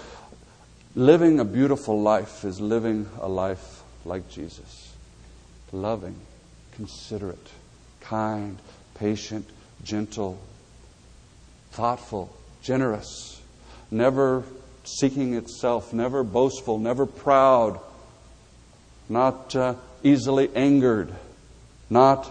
living 0.96 1.40
a 1.40 1.46
beautiful 1.46 2.02
life 2.02 2.44
is 2.44 2.60
living 2.60 3.08
a 3.22 3.30
life 3.30 3.84
like 4.06 4.30
Jesus 4.30 4.90
loving, 5.72 6.16
considerate, 6.76 7.48
kind, 8.02 8.58
patient, 8.96 9.48
gentle, 9.84 10.40
thoughtful, 11.72 12.36
generous, 12.62 13.42
never 13.92 14.44
seeking 14.84 15.36
itself, 15.36 15.94
never 15.94 16.24
boastful, 16.24 16.80
never 16.80 17.06
proud, 17.06 17.80
not 19.08 19.56
uh, 19.56 19.76
easily 20.04 20.50
angered, 20.56 21.14
not 21.90 22.30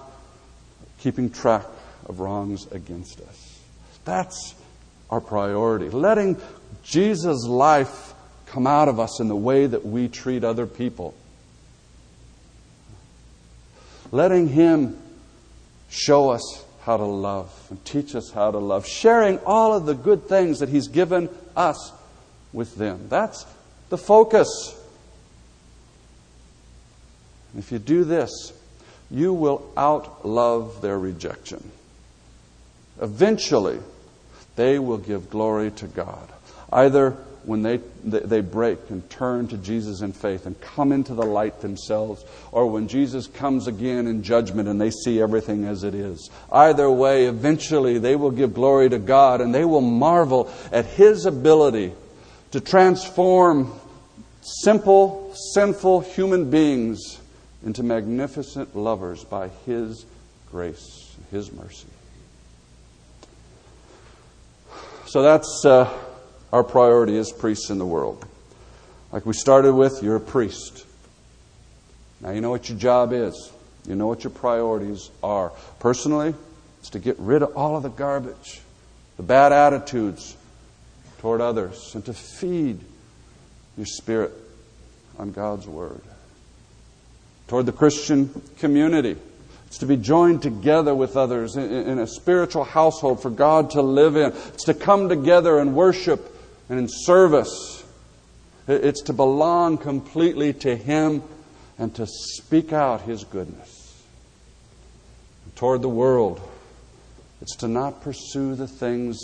keeping 0.98 1.30
track 1.30 1.64
of 2.06 2.20
wrongs 2.20 2.66
against 2.72 3.20
us. 3.20 3.60
That's 4.04 4.54
our 5.10 5.20
priority. 5.20 5.90
Letting 5.90 6.40
Jesus' 6.82 7.44
life 7.46 8.14
come 8.46 8.66
out 8.66 8.88
of 8.88 8.98
us 8.98 9.20
in 9.20 9.28
the 9.28 9.36
way 9.36 9.66
that 9.66 9.84
we 9.84 10.08
treat 10.08 10.44
other 10.44 10.66
people. 10.66 11.14
Letting 14.10 14.48
Him 14.48 14.98
show 15.90 16.30
us 16.30 16.64
how 16.82 16.96
to 16.96 17.04
love 17.04 17.52
and 17.68 17.84
teach 17.84 18.14
us 18.14 18.30
how 18.30 18.50
to 18.50 18.58
love. 18.58 18.86
Sharing 18.86 19.38
all 19.40 19.74
of 19.74 19.84
the 19.84 19.94
good 19.94 20.26
things 20.28 20.60
that 20.60 20.70
He's 20.70 20.88
given 20.88 21.28
us 21.54 21.92
with 22.52 22.74
them. 22.76 23.08
That's 23.10 23.44
the 23.90 23.98
focus. 23.98 24.74
If 27.59 27.72
you 27.72 27.78
do 27.78 28.04
this, 28.04 28.52
you 29.11 29.32
will 29.32 29.70
outlove 29.76 30.80
their 30.80 30.98
rejection. 30.98 31.70
Eventually, 33.00 33.78
they 34.56 34.78
will 34.78 34.98
give 34.98 35.30
glory 35.30 35.70
to 35.72 35.86
God. 35.86 36.28
Either 36.72 37.16
when 37.44 37.62
they, 37.62 37.78
they 38.04 38.40
break 38.42 38.78
and 38.90 39.09
turn 39.09 39.48
to 39.48 39.56
Jesus 39.56 40.02
in 40.02 40.12
faith 40.12 40.44
and 40.46 40.61
come 40.61 40.92
into 40.92 41.14
the 41.14 41.24
light 41.24 41.61
themselves, 41.61 42.24
or 42.52 42.66
when 42.66 42.88
Jesus 42.88 43.26
comes 43.26 43.66
again 43.66 44.06
in 44.06 44.22
judgment 44.22 44.68
and 44.68 44.80
they 44.80 44.90
see 44.90 45.20
everything 45.20 45.64
as 45.64 45.82
it 45.82 45.94
is. 45.94 46.30
Either 46.52 46.90
way, 46.90 47.24
eventually 47.24 47.98
they 47.98 48.16
will 48.16 48.30
give 48.30 48.54
glory 48.54 48.90
to 48.90 48.98
God 48.98 49.40
and 49.40 49.54
they 49.54 49.64
will 49.64 49.80
marvel 49.80 50.52
at 50.70 50.84
His 50.84 51.24
ability 51.24 51.92
to 52.50 52.61
transform 52.61 53.72
simple, 54.42 55.34
sinful 55.54 56.00
human 56.00 56.50
beings 56.50 57.18
into 57.64 57.82
magnificent 57.82 58.76
lovers 58.76 59.24
by 59.24 59.48
His 59.66 60.06
grace, 60.50 61.16
His 61.30 61.52
mercy. 61.52 61.88
So 65.06 65.22
that's 65.22 65.64
uh, 65.64 65.90
our 66.52 66.62
priority 66.62 67.16
as 67.16 67.32
priests 67.32 67.70
in 67.70 67.78
the 67.78 67.86
world. 67.86 68.24
Like 69.11 69.24
we 69.24 69.32
started 69.32 69.74
with, 69.74 70.02
you're 70.02 70.16
a 70.16 70.20
priest. 70.20 70.84
Now 72.20 72.30
you 72.30 72.40
know 72.40 72.50
what 72.50 72.68
your 72.68 72.78
job 72.78 73.12
is. 73.12 73.52
You 73.86 73.94
know 73.94 74.06
what 74.06 74.22
your 74.22 74.30
priorities 74.30 75.11
are. 75.22 75.50
Personally, 75.78 76.34
it's 76.80 76.90
to 76.90 76.98
get 76.98 77.18
rid 77.18 77.42
of 77.42 77.56
all 77.56 77.76
of 77.76 77.82
the 77.82 77.88
garbage, 77.88 78.61
the 79.16 79.22
bad 79.22 79.52
attitudes 79.52 80.36
toward 81.20 81.40
others, 81.40 81.92
and 81.94 82.04
to 82.04 82.12
feed 82.12 82.80
your 83.76 83.86
spirit 83.86 84.32
on 85.18 85.32
God's 85.32 85.66
Word. 85.66 86.02
Toward 87.49 87.66
the 87.66 87.72
Christian 87.72 88.42
community, 88.59 89.16
it's 89.66 89.78
to 89.78 89.86
be 89.86 89.96
joined 89.96 90.42
together 90.42 90.94
with 90.94 91.16
others 91.16 91.57
in, 91.57 91.99
a 91.99 92.07
spiritual 92.07 92.64
household 92.64 93.20
for 93.20 93.30
God 93.30 93.70
to 93.70 93.82
live 93.82 94.16
in. 94.16 94.32
It's 94.55 94.64
to 94.64 94.74
come 94.74 95.09
together 95.09 95.59
and 95.59 95.74
worship 95.74 96.34
and 96.68 96.78
in 96.78 96.88
service. 96.88 97.84
It's 98.66 99.03
to 99.05 99.12
belong 99.12 99.78
completely 99.78 100.53
to 100.55 100.76
Him 100.76 101.22
and 101.78 101.94
to 101.96 102.07
speak 102.07 102.72
out 102.72 103.03
His 103.03 103.24
goodness. 103.24 103.74
toward 105.57 105.82
the 105.82 105.88
world, 105.88 106.40
it's 107.40 107.57
to 107.57 107.68
not 107.68 108.03
pursue 108.03 108.55
the 108.55 108.68
things 108.68 109.18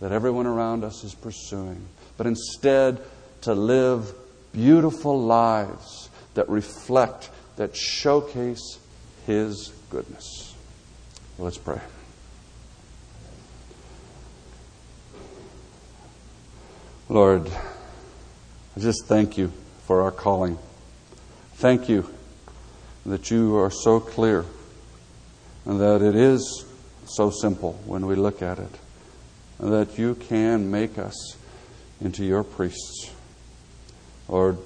that 0.00 0.12
everyone 0.12 0.46
around 0.46 0.84
us 0.84 1.04
is 1.04 1.14
pursuing, 1.14 1.86
but 2.16 2.26
instead 2.26 3.00
to 3.42 3.54
live 3.54 4.12
beautiful 4.52 5.20
lives 5.20 6.05
that 6.36 6.48
reflect, 6.48 7.30
that 7.56 7.76
showcase 7.76 8.78
his 9.26 9.72
goodness. 9.90 10.54
Let's 11.38 11.58
pray. 11.58 11.80
Lord, 17.08 17.50
I 18.76 18.80
just 18.80 19.06
thank 19.06 19.36
you 19.36 19.52
for 19.86 20.02
our 20.02 20.10
calling. 20.10 20.58
Thank 21.54 21.88
you 21.88 22.08
that 23.04 23.30
you 23.30 23.56
are 23.56 23.70
so 23.70 24.00
clear 24.00 24.44
and 25.64 25.80
that 25.80 26.02
it 26.02 26.14
is 26.14 26.64
so 27.06 27.30
simple 27.30 27.72
when 27.84 28.06
we 28.06 28.14
look 28.14 28.42
at 28.42 28.58
it, 28.58 28.78
and 29.58 29.72
that 29.72 29.98
you 29.98 30.14
can 30.14 30.70
make 30.70 30.98
us 30.98 31.36
into 32.00 32.24
your 32.24 32.44
priests. 32.44 33.10
Lord, 34.28 34.58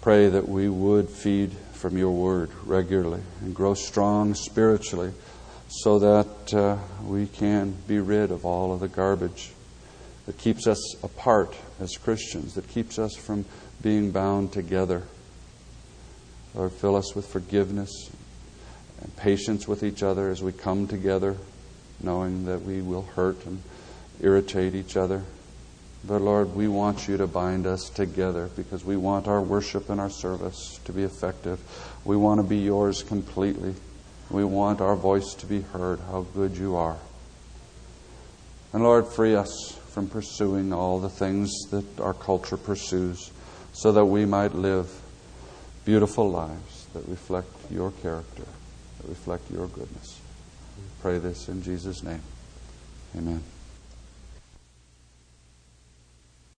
pray 0.00 0.28
that 0.28 0.48
we 0.48 0.68
would 0.68 1.08
feed 1.08 1.52
from 1.72 1.98
your 1.98 2.10
word 2.10 2.50
regularly 2.64 3.20
and 3.42 3.54
grow 3.54 3.74
strong 3.74 4.34
spiritually 4.34 5.12
so 5.68 5.98
that 5.98 6.54
uh, 6.54 6.76
we 7.04 7.26
can 7.26 7.74
be 7.86 7.98
rid 7.98 8.30
of 8.30 8.44
all 8.44 8.72
of 8.72 8.80
the 8.80 8.88
garbage 8.88 9.50
that 10.26 10.38
keeps 10.38 10.66
us 10.66 10.94
apart 11.02 11.54
as 11.80 11.96
Christians, 11.96 12.54
that 12.54 12.68
keeps 12.68 12.98
us 12.98 13.14
from 13.14 13.44
being 13.82 14.10
bound 14.10 14.52
together. 14.52 15.02
Lord, 16.54 16.72
fill 16.72 16.96
us 16.96 17.14
with 17.14 17.26
forgiveness 17.26 18.10
and 19.02 19.16
patience 19.16 19.68
with 19.68 19.82
each 19.82 20.02
other 20.02 20.30
as 20.30 20.42
we 20.42 20.52
come 20.52 20.86
together, 20.86 21.36
knowing 22.02 22.46
that 22.46 22.62
we 22.62 22.80
will 22.80 23.02
hurt 23.02 23.44
and 23.44 23.62
irritate 24.20 24.74
each 24.74 24.96
other. 24.96 25.22
But 26.04 26.22
Lord, 26.22 26.54
we 26.54 26.66
want 26.66 27.08
you 27.08 27.16
to 27.18 27.26
bind 27.26 27.66
us 27.66 27.90
together 27.90 28.48
because 28.56 28.84
we 28.84 28.96
want 28.96 29.28
our 29.28 29.40
worship 29.40 29.90
and 29.90 30.00
our 30.00 30.10
service 30.10 30.80
to 30.86 30.92
be 30.92 31.02
effective. 31.02 31.60
We 32.04 32.16
want 32.16 32.40
to 32.40 32.46
be 32.46 32.58
yours 32.58 33.02
completely. 33.02 33.74
We 34.30 34.44
want 34.44 34.80
our 34.80 34.96
voice 34.96 35.34
to 35.34 35.46
be 35.46 35.60
heard, 35.60 36.00
how 36.00 36.26
good 36.34 36.56
you 36.56 36.76
are. 36.76 36.96
And 38.72 38.82
Lord, 38.82 39.08
free 39.08 39.34
us 39.34 39.76
from 39.90 40.08
pursuing 40.08 40.72
all 40.72 41.00
the 41.00 41.10
things 41.10 41.50
that 41.70 42.00
our 42.00 42.14
culture 42.14 42.56
pursues 42.56 43.30
so 43.72 43.92
that 43.92 44.04
we 44.04 44.24
might 44.24 44.54
live 44.54 44.88
beautiful 45.84 46.30
lives 46.30 46.86
that 46.94 47.06
reflect 47.08 47.48
your 47.70 47.90
character, 47.90 48.44
that 49.00 49.08
reflect 49.08 49.50
your 49.50 49.66
goodness. 49.66 50.20
We 50.78 50.84
pray 51.02 51.18
this 51.18 51.48
in 51.48 51.62
Jesus' 51.62 52.02
name. 52.02 52.22
Amen. 53.16 53.42